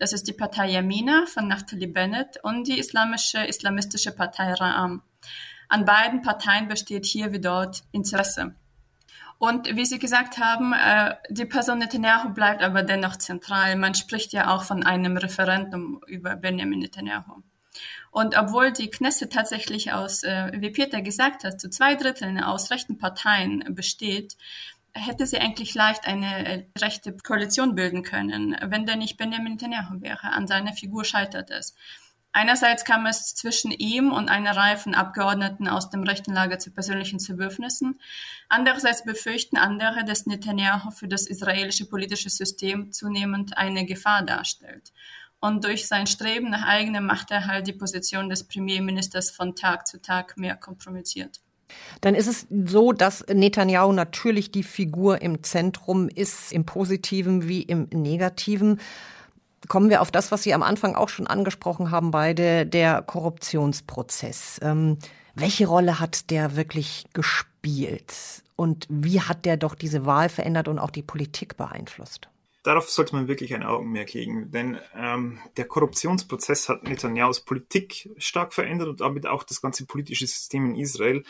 Das 0.00 0.14
ist 0.14 0.26
die 0.26 0.32
Partei 0.32 0.70
Yamina 0.70 1.26
von 1.26 1.46
Naftali 1.46 1.86
Bennett 1.86 2.38
und 2.42 2.66
die 2.66 2.78
islamische 2.78 3.44
islamistische 3.44 4.12
Partei 4.12 4.54
Ra'am. 4.54 5.00
An 5.68 5.84
beiden 5.84 6.22
Parteien 6.22 6.68
besteht 6.68 7.04
hier 7.04 7.32
wie 7.32 7.38
dort 7.38 7.82
Interesse. 7.92 8.54
Und 9.38 9.76
wie 9.76 9.84
Sie 9.84 9.98
gesagt 9.98 10.38
haben, 10.38 10.72
äh, 10.72 11.16
die 11.28 11.44
Person 11.44 11.80
Netanyahu 11.80 12.30
bleibt 12.30 12.62
aber 12.62 12.82
dennoch 12.82 13.16
zentral. 13.16 13.76
Man 13.76 13.94
spricht 13.94 14.32
ja 14.32 14.54
auch 14.54 14.64
von 14.64 14.84
einem 14.84 15.18
Referendum 15.18 16.00
über 16.06 16.34
Benjamin 16.34 16.78
Netanyahu. 16.78 17.42
Und 18.10 18.38
obwohl 18.38 18.72
die 18.72 18.88
Knesset 18.88 19.34
tatsächlich 19.34 19.92
aus, 19.92 20.22
äh, 20.22 20.50
wie 20.54 20.70
Peter 20.70 21.02
gesagt 21.02 21.44
hat, 21.44 21.60
zu 21.60 21.68
zwei 21.68 21.94
Dritteln 21.94 22.42
aus 22.42 22.70
rechten 22.70 22.96
Parteien 22.96 23.64
besteht, 23.74 24.38
hätte 24.92 25.26
sie 25.26 25.38
eigentlich 25.38 25.74
leicht 25.74 26.06
eine 26.06 26.46
äh, 26.46 26.64
rechte 26.78 27.16
Koalition 27.16 27.74
bilden 27.74 28.02
können, 28.02 28.56
wenn 28.62 28.86
der 28.86 28.96
nicht 28.96 29.16
Benjamin 29.16 29.52
Netanyahu 29.52 30.00
wäre. 30.00 30.32
An 30.32 30.46
seiner 30.46 30.72
Figur 30.72 31.04
scheitert 31.04 31.50
es. 31.50 31.74
Einerseits 32.32 32.84
kam 32.84 33.06
es 33.06 33.34
zwischen 33.34 33.72
ihm 33.72 34.12
und 34.12 34.28
einer 34.28 34.56
Reihe 34.56 34.76
von 34.76 34.94
Abgeordneten 34.94 35.66
aus 35.66 35.90
dem 35.90 36.04
rechten 36.04 36.32
Lager 36.32 36.60
zu 36.60 36.70
persönlichen 36.70 37.18
Zerwürfnissen. 37.18 37.98
Andererseits 38.48 39.04
befürchten 39.04 39.56
andere, 39.56 40.04
dass 40.04 40.26
Netanyahu 40.26 40.92
für 40.92 41.08
das 41.08 41.26
israelische 41.26 41.86
politische 41.86 42.30
System 42.30 42.92
zunehmend 42.92 43.58
eine 43.58 43.84
Gefahr 43.84 44.22
darstellt. 44.22 44.92
Und 45.40 45.64
durch 45.64 45.88
sein 45.88 46.06
Streben 46.06 46.50
nach 46.50 46.66
eigenem 46.66 47.06
Machterhalt 47.06 47.66
die 47.66 47.72
Position 47.72 48.28
des 48.28 48.44
Premierministers 48.46 49.30
von 49.30 49.56
Tag 49.56 49.88
zu 49.88 50.00
Tag 50.00 50.36
mehr 50.36 50.54
kompromittiert. 50.54 51.40
Dann 52.00 52.14
ist 52.14 52.26
es 52.26 52.46
so, 52.50 52.92
dass 52.92 53.24
Netanyahu 53.26 53.92
natürlich 53.92 54.50
die 54.50 54.62
Figur 54.62 55.22
im 55.22 55.42
Zentrum 55.42 56.08
ist, 56.08 56.52
im 56.52 56.64
positiven 56.64 57.48
wie 57.48 57.62
im 57.62 57.88
negativen. 57.92 58.80
Kommen 59.68 59.90
wir 59.90 60.00
auf 60.00 60.10
das, 60.10 60.32
was 60.32 60.42
Sie 60.42 60.54
am 60.54 60.62
Anfang 60.62 60.94
auch 60.94 61.08
schon 61.08 61.26
angesprochen 61.26 61.90
haben, 61.90 62.10
beide, 62.10 62.66
der 62.66 63.02
Korruptionsprozess. 63.02 64.58
Ähm, 64.62 64.98
welche 65.34 65.66
Rolle 65.66 66.00
hat 66.00 66.30
der 66.30 66.56
wirklich 66.56 67.06
gespielt? 67.12 68.14
Und 68.56 68.86
wie 68.88 69.20
hat 69.20 69.44
der 69.44 69.56
doch 69.56 69.74
diese 69.74 70.04
Wahl 70.06 70.28
verändert 70.28 70.68
und 70.68 70.78
auch 70.78 70.90
die 70.90 71.02
Politik 71.02 71.56
beeinflusst? 71.56 72.28
Darauf 72.62 72.90
sollte 72.90 73.14
man 73.14 73.26
wirklich 73.26 73.54
ein 73.54 73.62
Augenmerk 73.62 74.12
legen, 74.12 74.50
denn 74.50 74.78
ähm, 74.94 75.38
der 75.56 75.66
Korruptionsprozess 75.66 76.68
hat 76.68 76.84
Netanyahus 76.84 77.40
Politik 77.40 78.10
stark 78.18 78.52
verändert 78.52 78.88
und 78.88 79.00
damit 79.00 79.26
auch 79.26 79.44
das 79.44 79.62
ganze 79.62 79.86
politische 79.86 80.26
System 80.26 80.66
in 80.66 80.76
Israel. 80.76 81.22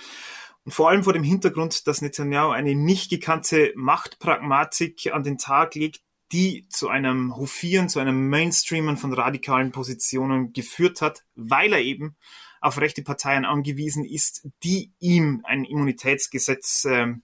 Und 0.64 0.72
vor 0.72 0.90
allem 0.90 1.04
vor 1.04 1.12
dem 1.12 1.22
Hintergrund, 1.22 1.86
dass 1.86 2.02
Netanyahu 2.02 2.50
eine 2.50 2.74
nicht 2.74 3.10
gekannte 3.10 3.72
Machtpragmatik 3.76 5.12
an 5.12 5.22
den 5.22 5.38
Tag 5.38 5.74
legt, 5.76 6.02
die 6.32 6.66
zu 6.68 6.88
einem 6.88 7.36
Hofieren, 7.36 7.88
zu 7.88 7.98
einem 7.98 8.28
Mainstreamen 8.28 8.96
von 8.96 9.12
radikalen 9.12 9.72
Positionen 9.72 10.52
geführt 10.52 11.00
hat, 11.00 11.24
weil 11.34 11.72
er 11.72 11.80
eben 11.80 12.16
auf 12.60 12.78
rechte 12.78 13.02
Parteien 13.02 13.44
angewiesen 13.44 14.04
ist, 14.04 14.48
die 14.62 14.92
ihm 14.98 15.42
ein 15.44 15.64
Immunitätsgesetz 15.64 16.84
äh, 16.84 17.14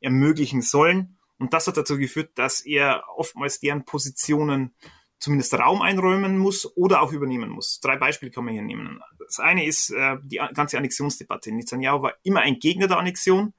ermöglichen 0.00 0.62
sollen. 0.62 1.16
Und 1.40 1.54
das 1.54 1.66
hat 1.66 1.78
dazu 1.78 1.96
geführt, 1.96 2.32
dass 2.34 2.60
er 2.60 3.02
oftmals 3.16 3.60
deren 3.60 3.84
Positionen 3.86 4.74
zumindest 5.18 5.54
Raum 5.54 5.80
einräumen 5.82 6.38
muss 6.38 6.76
oder 6.76 7.00
auch 7.00 7.12
übernehmen 7.12 7.50
muss. 7.50 7.80
Drei 7.80 7.96
Beispiele 7.96 8.30
kann 8.30 8.44
man 8.44 8.52
hier 8.52 8.62
nehmen. 8.62 9.00
Das 9.18 9.40
eine 9.40 9.64
ist 9.64 9.90
äh, 9.90 10.18
die 10.22 10.40
ganze 10.54 10.76
Annexionsdebatte. 10.76 11.50
Netanyahu 11.50 12.02
war 12.02 12.14
immer 12.22 12.40
ein 12.40 12.58
Gegner 12.58 12.88
der 12.88 12.98
Annexion. 12.98 13.54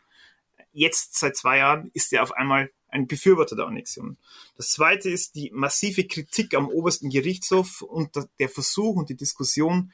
Jetzt, 0.72 1.20
seit 1.20 1.36
zwei 1.36 1.58
Jahren, 1.58 1.90
ist 1.94 2.14
er 2.14 2.24
auf 2.24 2.32
einmal 2.34 2.72
ein 2.88 3.08
Befürworter 3.08 3.56
der 3.56 3.66
Annexion. 3.66 4.18
Das 4.58 4.70
zweite 4.70 5.10
ist 5.10 5.36
die 5.36 5.50
massive 5.52 6.06
Kritik 6.06 6.54
am 6.54 6.68
obersten 6.68 7.10
Gerichtshof 7.10 7.82
und 7.82 8.12
der 8.40 8.50
Versuch 8.50 8.96
und 8.96 9.10
die 9.10 9.18
Diskussion, 9.18 9.92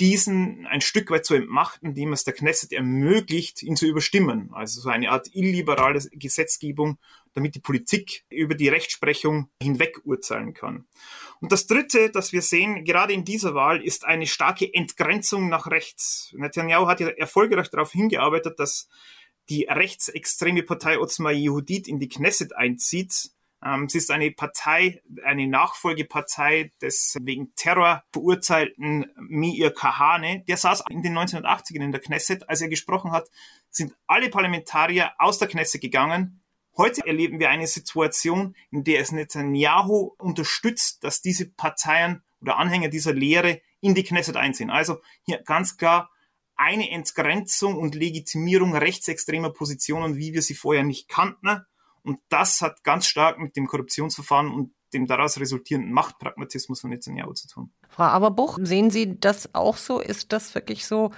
diesen 0.00 0.66
ein 0.66 0.80
Stück 0.80 1.10
weit 1.10 1.26
zu 1.26 1.34
entmachten, 1.34 1.88
indem 1.88 2.12
es 2.12 2.24
der 2.24 2.34
Knesset 2.34 2.72
ermöglicht, 2.72 3.62
ihn 3.62 3.76
zu 3.76 3.86
überstimmen. 3.86 4.50
Also 4.52 4.80
so 4.80 4.88
eine 4.88 5.10
Art 5.10 5.28
illiberale 5.34 6.00
Gesetzgebung, 6.12 6.98
damit 7.34 7.56
die 7.56 7.60
Politik 7.60 8.24
über 8.28 8.54
die 8.54 8.68
Rechtsprechung 8.68 9.50
hinweg 9.60 10.00
urteilen 10.04 10.54
kann. 10.54 10.86
Und 11.40 11.52
das 11.52 11.66
Dritte, 11.66 12.10
das 12.10 12.32
wir 12.32 12.42
sehen, 12.42 12.84
gerade 12.84 13.12
in 13.12 13.24
dieser 13.24 13.54
Wahl, 13.54 13.82
ist 13.82 14.04
eine 14.04 14.26
starke 14.26 14.72
Entgrenzung 14.72 15.48
nach 15.48 15.66
rechts. 15.66 16.32
Netanyahu 16.36 16.86
hat 16.86 17.00
ja 17.00 17.08
erfolgreich 17.08 17.68
darauf 17.68 17.92
hingearbeitet, 17.92 18.58
dass 18.58 18.88
die 19.48 19.64
rechtsextreme 19.64 20.62
Partei 20.62 20.98
Otzma 20.98 21.30
Yehudit 21.30 21.88
in 21.88 21.98
die 21.98 22.08
Knesset 22.08 22.54
einzieht, 22.54 23.30
Ähm, 23.64 23.88
sie 23.88 23.98
ist 23.98 24.10
eine 24.10 24.30
Partei, 24.30 25.02
eine 25.24 25.46
Nachfolgepartei 25.46 26.72
des 26.80 27.16
wegen 27.20 27.54
Terror 27.54 28.04
verurteilten 28.12 29.06
Meir 29.16 29.72
Kahane. 29.72 30.44
Der 30.46 30.56
saß 30.56 30.84
in 30.90 31.02
den 31.02 31.18
1980ern 31.18 31.82
in 31.82 31.92
der 31.92 32.00
Knesset. 32.00 32.48
Als 32.48 32.60
er 32.60 32.68
gesprochen 32.68 33.12
hat, 33.12 33.28
sind 33.70 33.96
alle 34.06 34.30
Parlamentarier 34.30 35.12
aus 35.18 35.38
der 35.38 35.48
Knesset 35.48 35.80
gegangen. 35.80 36.42
Heute 36.76 37.04
erleben 37.04 37.40
wir 37.40 37.50
eine 37.50 37.66
Situation, 37.66 38.54
in 38.70 38.84
der 38.84 39.00
es 39.00 39.10
Netanyahu 39.10 40.14
unterstützt, 40.18 41.02
dass 41.02 41.20
diese 41.20 41.50
Parteien 41.50 42.22
oder 42.40 42.56
Anhänger 42.56 42.88
dieser 42.88 43.12
Lehre 43.12 43.60
in 43.80 43.94
die 43.94 44.04
Knesset 44.04 44.36
einziehen. 44.36 44.70
Also 44.70 45.00
hier 45.24 45.42
ganz 45.42 45.76
klar 45.76 46.10
eine 46.54 46.90
Entgrenzung 46.90 47.76
und 47.76 47.96
Legitimierung 47.96 48.76
rechtsextremer 48.76 49.50
Positionen, 49.50 50.16
wie 50.16 50.34
wir 50.34 50.42
sie 50.42 50.54
vorher 50.54 50.84
nicht 50.84 51.08
kannten. 51.08 51.62
Und 52.08 52.20
das 52.30 52.62
hat 52.62 52.84
ganz 52.84 53.04
stark 53.04 53.38
mit 53.38 53.54
dem 53.54 53.66
Korruptionsverfahren 53.66 54.50
und 54.50 54.72
dem 54.94 55.06
daraus 55.06 55.38
resultierenden 55.38 55.92
Machtpragmatismus 55.92 56.80
von 56.80 56.88
Netanyahu 56.88 57.34
zu 57.34 57.48
tun. 57.48 57.70
Frau 57.90 58.04
Aberbuch, 58.04 58.58
sehen 58.62 58.88
Sie 58.88 59.20
das 59.20 59.54
auch 59.54 59.76
so? 59.76 60.00
Ist 60.00 60.32
das 60.32 60.54
wirklich 60.54 60.86
so, 60.86 61.10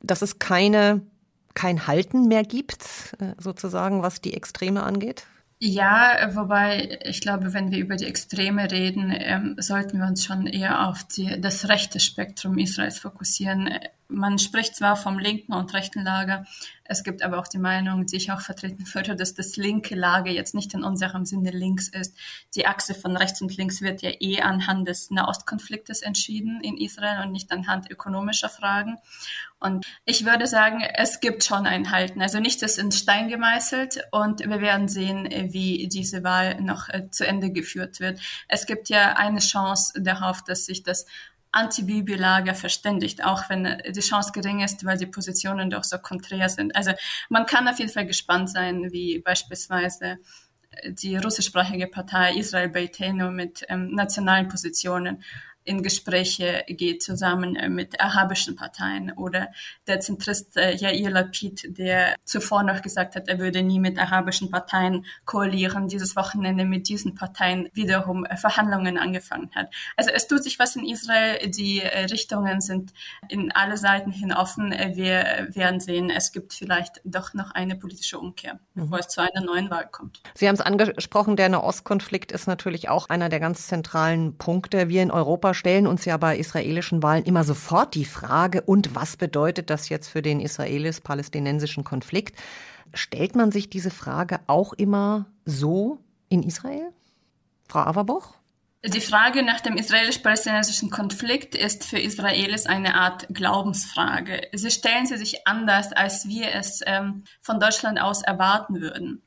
dass 0.00 0.20
es 0.20 0.40
keine, 0.40 1.06
kein 1.54 1.86
Halten 1.86 2.26
mehr 2.26 2.42
gibt, 2.42 3.14
äh, 3.20 3.34
sozusagen, 3.38 4.02
was 4.02 4.20
die 4.20 4.34
Extreme 4.34 4.82
angeht? 4.82 5.28
Ja, 5.60 6.30
wobei 6.34 6.98
ich 7.04 7.20
glaube, 7.20 7.54
wenn 7.54 7.70
wir 7.70 7.78
über 7.78 7.94
die 7.94 8.06
Extreme 8.06 8.68
reden, 8.72 9.14
ähm, 9.16 9.54
sollten 9.58 10.00
wir 10.00 10.08
uns 10.08 10.24
schon 10.24 10.48
eher 10.48 10.88
auf 10.88 11.04
die, 11.04 11.40
das 11.40 11.68
rechte 11.68 12.00
Spektrum 12.00 12.58
Israels 12.58 12.98
fokussieren. 12.98 13.70
Man 14.12 14.38
spricht 14.38 14.76
zwar 14.76 14.96
vom 14.96 15.18
linken 15.18 15.52
und 15.52 15.72
rechten 15.74 16.02
Lager, 16.02 16.44
es 16.84 17.04
gibt 17.04 17.22
aber 17.22 17.38
auch 17.38 17.48
die 17.48 17.58
Meinung, 17.58 18.04
die 18.04 18.16
ich 18.16 18.32
auch 18.32 18.40
vertreten 18.40 18.84
würde, 18.92 19.16
dass 19.16 19.32
das 19.32 19.56
linke 19.56 19.94
Lager 19.94 20.30
jetzt 20.30 20.54
nicht 20.54 20.74
in 20.74 20.84
unserem 20.84 21.24
Sinne 21.24 21.50
links 21.50 21.88
ist. 21.88 22.14
Die 22.54 22.66
Achse 22.66 22.94
von 22.94 23.16
rechts 23.16 23.40
und 23.40 23.56
links 23.56 23.80
wird 23.80 24.02
ja 24.02 24.10
eh 24.20 24.42
anhand 24.42 24.86
des 24.88 25.10
Nahostkonfliktes 25.10 26.02
entschieden 26.02 26.60
in 26.60 26.76
Israel 26.76 27.22
und 27.24 27.32
nicht 27.32 27.50
anhand 27.50 27.90
ökonomischer 27.90 28.50
Fragen. 28.50 28.98
Und 29.58 29.86
ich 30.04 30.26
würde 30.26 30.48
sagen, 30.48 30.82
es 30.82 31.20
gibt 31.20 31.44
schon 31.44 31.66
ein 31.66 31.92
Halten. 31.92 32.20
Also 32.20 32.40
nichts 32.40 32.62
ist 32.62 32.78
in 32.78 32.90
Stein 32.90 33.28
gemeißelt 33.28 34.00
und 34.10 34.40
wir 34.40 34.60
werden 34.60 34.88
sehen, 34.88 35.28
wie 35.52 35.88
diese 35.88 36.24
Wahl 36.24 36.60
noch 36.60 36.88
äh, 36.88 37.08
zu 37.10 37.24
Ende 37.24 37.52
geführt 37.52 38.00
wird. 38.00 38.20
Es 38.48 38.66
gibt 38.66 38.88
ja 38.88 39.14
eine 39.14 39.38
Chance 39.38 40.02
darauf, 40.02 40.42
dass 40.42 40.66
sich 40.66 40.82
das 40.82 41.06
Anti-Bibi-Lager 41.52 42.54
verständigt, 42.54 43.24
auch 43.24 43.48
wenn 43.48 43.80
die 43.88 44.00
Chance 44.00 44.32
gering 44.32 44.60
ist, 44.60 44.84
weil 44.84 44.98
die 44.98 45.06
Positionen 45.06 45.70
doch 45.70 45.84
so 45.84 45.98
konträr 45.98 46.48
sind. 46.48 46.74
Also 46.74 46.92
man 47.28 47.46
kann 47.46 47.68
auf 47.68 47.78
jeden 47.78 47.92
Fall 47.92 48.06
gespannt 48.06 48.50
sein, 48.50 48.90
wie 48.90 49.18
beispielsweise 49.18 50.18
die 50.86 51.16
russischsprachige 51.16 51.86
Partei 51.86 52.34
Israel 52.36 52.68
Beitenu 52.68 53.30
mit 53.30 53.64
ähm, 53.68 53.94
nationalen 53.94 54.48
Positionen 54.48 55.22
in 55.64 55.82
Gespräche 55.82 56.64
geht 56.68 57.02
zusammen 57.02 57.56
äh, 57.56 57.68
mit 57.68 58.00
arabischen 58.00 58.56
Parteien 58.56 59.12
oder 59.12 59.48
der 59.86 60.00
Zentrist 60.00 60.56
äh, 60.56 60.74
Yair 60.74 61.10
Lapid, 61.10 61.78
der 61.78 62.16
zuvor 62.24 62.62
noch 62.62 62.82
gesagt 62.82 63.14
hat, 63.16 63.28
er 63.28 63.38
würde 63.38 63.62
nie 63.62 63.78
mit 63.78 63.98
arabischen 63.98 64.50
Parteien 64.50 65.04
koalieren, 65.24 65.88
dieses 65.88 66.16
Wochenende 66.16 66.64
mit 66.64 66.88
diesen 66.88 67.14
Parteien 67.14 67.68
wiederum 67.74 68.24
äh, 68.24 68.36
Verhandlungen 68.36 68.98
angefangen 68.98 69.50
hat. 69.54 69.72
Also 69.96 70.10
es 70.10 70.26
tut 70.26 70.42
sich 70.42 70.58
was 70.58 70.76
in 70.76 70.84
Israel, 70.84 71.50
die 71.50 71.80
Richtungen 71.80 72.60
sind 72.60 72.92
in 73.28 73.52
alle 73.52 73.76
Seiten 73.76 74.10
hin 74.10 74.32
offen. 74.32 74.70
Wir 74.70 75.48
werden 75.50 75.80
sehen, 75.80 76.10
es 76.10 76.32
gibt 76.32 76.52
vielleicht 76.52 77.00
doch 77.04 77.34
noch 77.34 77.52
eine 77.52 77.76
politische 77.76 78.18
Umkehr, 78.18 78.54
mhm. 78.54 78.82
bevor 78.82 78.98
es 78.98 79.08
zu 79.08 79.20
einer 79.20 79.44
neuen 79.44 79.70
Wahl 79.70 79.88
kommt. 79.90 80.22
Sie 80.34 80.48
haben 80.48 80.54
es 80.54 80.60
angesprochen, 80.60 81.36
der 81.36 81.48
Nahostkonflikt 81.48 82.32
ist 82.32 82.46
natürlich 82.46 82.88
auch 82.88 83.08
einer 83.08 83.28
der 83.28 83.40
ganz 83.40 83.66
zentralen 83.66 84.36
Punkte. 84.38 84.88
Wir 84.88 85.02
in 85.02 85.10
Europa 85.10 85.51
stellen 85.54 85.86
uns 85.86 86.04
ja 86.04 86.16
bei 86.16 86.36
israelischen 86.36 87.02
Wahlen 87.02 87.24
immer 87.24 87.44
sofort 87.44 87.94
die 87.94 88.04
Frage, 88.04 88.62
und 88.62 88.94
was 88.94 89.16
bedeutet 89.16 89.70
das 89.70 89.88
jetzt 89.88 90.08
für 90.08 90.22
den 90.22 90.40
israelisch-palästinensischen 90.40 91.84
Konflikt? 91.84 92.36
Stellt 92.94 93.36
man 93.36 93.50
sich 93.50 93.70
diese 93.70 93.90
Frage 93.90 94.40
auch 94.46 94.72
immer 94.72 95.26
so 95.44 95.98
in 96.28 96.42
Israel? 96.42 96.92
Frau 97.68 97.80
Averbuch? 97.80 98.34
Die 98.84 99.00
Frage 99.00 99.44
nach 99.44 99.60
dem 99.60 99.76
israelisch-palästinensischen 99.76 100.90
Konflikt 100.90 101.54
ist 101.54 101.84
für 101.84 102.00
Israelis 102.00 102.66
eine 102.66 102.96
Art 102.96 103.28
Glaubensfrage. 103.28 104.48
Sie 104.52 104.72
stellen 104.72 105.06
sie 105.06 105.16
sich 105.18 105.46
anders, 105.46 105.92
als 105.92 106.26
wir 106.26 106.52
es 106.52 106.80
ähm, 106.84 107.22
von 107.40 107.60
Deutschland 107.60 108.00
aus 108.00 108.22
erwarten 108.22 108.80
würden. 108.80 109.22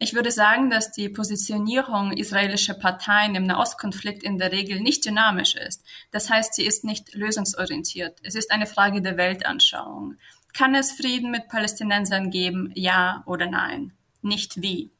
Ich 0.00 0.14
würde 0.14 0.30
sagen, 0.30 0.70
dass 0.70 0.92
die 0.92 1.08
Positionierung 1.08 2.12
israelischer 2.12 2.74
Parteien 2.74 3.34
im 3.34 3.42
Nahostkonflikt 3.44 4.22
in 4.22 4.38
der 4.38 4.52
Regel 4.52 4.78
nicht 4.80 5.04
dynamisch 5.04 5.56
ist. 5.56 5.84
Das 6.12 6.30
heißt, 6.30 6.54
sie 6.54 6.64
ist 6.64 6.84
nicht 6.84 7.14
lösungsorientiert. 7.14 8.20
Es 8.22 8.36
ist 8.36 8.52
eine 8.52 8.66
Frage 8.66 9.02
der 9.02 9.16
Weltanschauung. 9.16 10.14
Kann 10.52 10.76
es 10.76 10.92
Frieden 10.92 11.32
mit 11.32 11.48
Palästinensern 11.48 12.30
geben? 12.30 12.70
Ja 12.76 13.24
oder 13.26 13.46
nein? 13.46 13.92
Nicht 14.22 14.62
wie. 14.62 14.92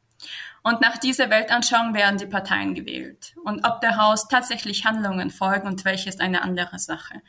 Und 0.65 0.81
nach 0.81 0.99
dieser 0.99 1.31
Weltanschauung 1.31 1.95
werden 1.95 2.19
die 2.19 2.27
Parteien 2.27 2.75
gewählt. 2.75 3.35
Und 3.45 3.65
ob 3.65 3.81
der 3.81 3.99
Haus 3.99 4.27
tatsächlich 4.27 4.85
Handlungen 4.85 5.31
folgen 5.31 5.69
und 5.69 5.85
welche 5.85 6.09
ist 6.09 6.21
eine 6.21 6.43
andere 6.43 6.81
Sache. 6.81 7.23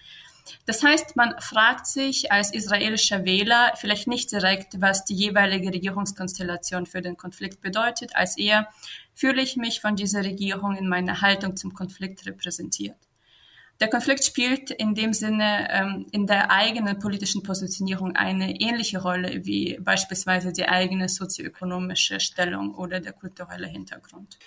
Das 0.65 0.83
heißt, 0.83 1.15
man 1.15 1.35
fragt 1.39 1.87
sich 1.87 2.31
als 2.31 2.53
israelischer 2.53 3.25
Wähler 3.25 3.73
vielleicht 3.75 4.07
nicht 4.07 4.31
direkt, 4.31 4.81
was 4.81 5.05
die 5.05 5.15
jeweilige 5.15 5.73
Regierungskonstellation 5.73 6.85
für 6.85 7.01
den 7.01 7.17
Konflikt 7.17 7.61
bedeutet, 7.61 8.15
als 8.15 8.37
eher 8.37 8.69
fühle 9.13 9.41
ich 9.41 9.57
mich 9.57 9.81
von 9.81 9.95
dieser 9.95 10.23
Regierung 10.23 10.75
in 10.75 10.87
meiner 10.87 11.21
Haltung 11.21 11.55
zum 11.55 11.73
Konflikt 11.73 12.25
repräsentiert. 12.25 12.97
Der 13.79 13.87
Konflikt 13.87 14.25
spielt 14.25 14.71
in 14.71 14.93
dem 14.93 15.13
Sinne 15.13 15.69
ähm, 15.71 16.05
in 16.11 16.27
der 16.27 16.51
eigenen 16.51 16.99
politischen 16.99 17.43
Positionierung 17.43 18.13
eine 18.15 18.59
ähnliche 18.59 19.01
Rolle 19.01 19.45
wie 19.45 19.79
beispielsweise 19.79 20.51
die 20.51 20.67
eigene 20.67 21.07
sozioökonomische 21.07 22.19
Stellung 22.19 22.75
oder 22.75 22.99
der 22.99 23.13
kulturelle 23.13 23.67
Hintergrund. 23.67 24.37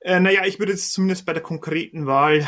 Äh, 0.00 0.20
naja, 0.20 0.44
ich 0.44 0.58
würde 0.58 0.72
es 0.72 0.92
zumindest 0.92 1.24
bei 1.24 1.32
der 1.32 1.42
konkreten 1.42 2.06
Wahl 2.06 2.46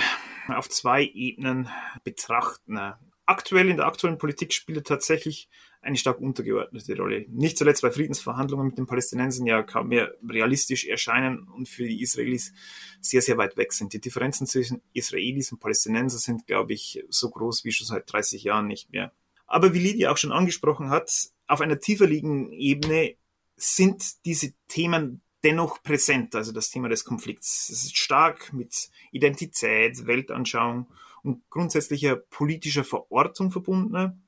auf 0.49 0.69
zwei 0.69 1.05
Ebenen 1.05 1.69
betrachten. 2.05 2.79
Aktuell 3.27 3.69
in 3.69 3.77
der 3.77 3.87
aktuellen 3.87 4.19
Politik 4.19 4.53
spielt 4.53 4.87
tatsächlich 4.87 5.49
eine 5.83 5.97
stark 5.97 6.21
untergeordnete 6.21 6.97
Rolle. 6.97 7.25
Nicht 7.29 7.57
zuletzt 7.57 7.83
bei 7.83 7.91
Friedensverhandlungen 7.91 8.67
mit 8.67 8.79
den 8.79 8.87
Palästinensern 8.87 9.47
ja 9.47 9.63
kaum 9.63 9.89
mehr 9.89 10.15
realistisch 10.29 10.87
erscheinen 10.87 11.49
und 11.49 11.69
für 11.69 11.85
die 11.85 12.03
Israelis 12.03 12.53
sehr, 13.01 13.23
sehr 13.23 13.39
weit 13.39 13.57
weg 13.57 13.73
sind. 13.73 13.93
Die 13.93 14.01
Differenzen 14.01 14.47
zwischen 14.47 14.83
Israelis 14.93 15.53
und 15.53 15.61
Palästinensern 15.61 16.19
sind, 16.19 16.47
glaube 16.47 16.75
ich, 16.75 17.03
so 17.09 17.31
groß 17.31 17.65
wie 17.65 17.73
schon 17.73 17.87
seit 17.87 18.13
30 18.13 18.43
Jahren 18.45 18.67
nicht 18.67 18.91
mehr. 18.91 19.13
Aber 19.47 19.73
wie 19.75 19.79
Lydia 19.79 20.13
auch 20.13 20.19
schon 20.19 20.33
angesprochen 20.33 20.91
hat, 20.91 21.31
auf 21.47 21.61
einer 21.61 21.81
tiefer 21.81 22.07
liegenden 22.07 22.53
Ebene 22.53 23.17
sind 23.57 24.25
diese 24.25 24.53
Themen 24.69 25.23
dennoch 25.45 25.83
präsent, 25.83 26.35
also 26.35 26.53
das 26.53 26.71
Thema 26.71 26.89
des 26.89 27.05
Konflikts. 27.05 27.69
Es 27.69 27.85
ist 27.85 27.97
stark 27.97 28.53
mit 28.53 28.91
Identität, 29.13 30.07
Weltanschauung 30.07 30.87
und 31.23 31.49
grundsätzlicher 31.51 32.17
politischer 32.17 32.85
Verortung 32.85 33.51
verbunden. 33.51 34.27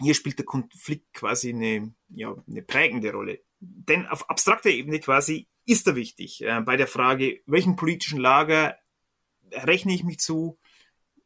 Hier 0.00 0.14
spielt 0.14 0.38
der 0.38 0.46
Konflikt 0.46 1.12
quasi 1.14 1.50
eine, 1.50 1.94
ja, 2.08 2.34
eine 2.46 2.62
prägende 2.62 3.12
Rolle. 3.12 3.40
Denn 3.60 4.06
auf 4.06 4.28
abstrakter 4.28 4.70
Ebene 4.70 5.00
quasi 5.00 5.48
ist 5.64 5.86
er 5.86 5.96
wichtig. 5.96 6.42
Äh, 6.42 6.60
bei 6.60 6.76
der 6.76 6.86
Frage, 6.86 7.40
welchen 7.46 7.76
politischen 7.76 8.18
Lager 8.18 8.76
rechne 9.50 9.94
ich 9.94 10.04
mich 10.04 10.18
zu, 10.18 10.58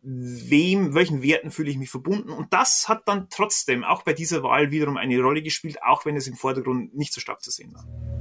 wem, 0.03 0.95
welchen 0.95 1.23
Werten 1.23 1.51
fühle 1.51 1.71
ich 1.71 1.79
mich 1.79 1.91
verbunden. 1.91 2.31
Und 2.31 2.53
das 2.53 2.89
hat 2.89 3.07
dann 3.07 3.29
trotzdem 3.29 3.85
auch 3.85 4.03
bei 4.03 4.13
dieser 4.13 4.43
Wahl 4.43 4.71
wiederum 4.71 4.97
eine 4.97 5.21
Rolle 5.21 5.43
gespielt, 5.43 5.83
auch 5.83 6.07
wenn 6.07 6.17
es 6.17 6.27
im 6.27 6.37
Vordergrund 6.37 6.95
nicht 6.95 7.13
so 7.13 7.21
stark 7.21 7.43
zu 7.43 7.51
sehen 7.51 7.75
war. 7.75 8.20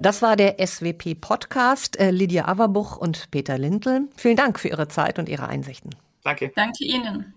Das 0.00 0.20
war 0.20 0.34
der 0.34 0.56
SWP 0.58 1.14
Podcast. 1.14 1.98
Äh, 1.98 2.10
Lydia 2.10 2.48
Averbuch 2.48 2.96
und 2.96 3.30
Peter 3.30 3.56
Lindl. 3.56 4.08
Vielen 4.16 4.36
Dank 4.36 4.58
für 4.58 4.68
Ihre 4.68 4.88
Zeit 4.88 5.20
und 5.20 5.28
Ihre 5.28 5.46
Einsichten. 5.46 5.90
Danke. 6.24 6.52
Danke 6.54 6.84
Ihnen. 6.84 7.34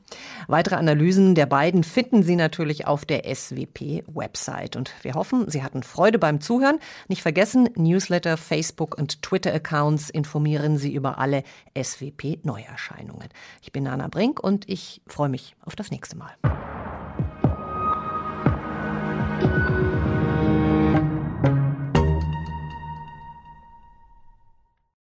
Weitere 0.48 0.76
Analysen 0.76 1.36
der 1.36 1.46
beiden 1.48 1.84
finden 1.84 2.24
Sie 2.24 2.36
natürlich 2.36 2.86
auf 2.86 3.06
der 3.06 3.24
SWP-Website. 3.24 4.76
Und 4.76 4.92
wir 5.02 5.14
hoffen, 5.14 5.50
Sie 5.50 5.64
hatten 5.64 5.84
Freude 5.84 6.20
beim 6.20 6.42
Zuhören. 6.42 6.80
Nicht 7.08 7.22
vergessen, 7.22 7.70
Newsletter, 7.76 8.38
Facebook 8.38 8.98
und 8.98 9.22
Twitter-Accounts 9.24 10.10
informieren 10.10 10.78
Sie 10.78 10.94
über 10.94 11.18
alle 11.18 11.44
SWP-Neuerscheinungen. 11.78 13.30
Ich 13.62 13.72
bin 13.72 13.84
Nana 13.84 14.08
Brink 14.08 14.40
und 14.40 14.68
ich 14.70 15.02
freue 15.08 15.30
mich 15.30 15.56
auf 15.66 15.76
das 15.76 15.92
nächste 15.92 16.18
Mal. 16.18 16.34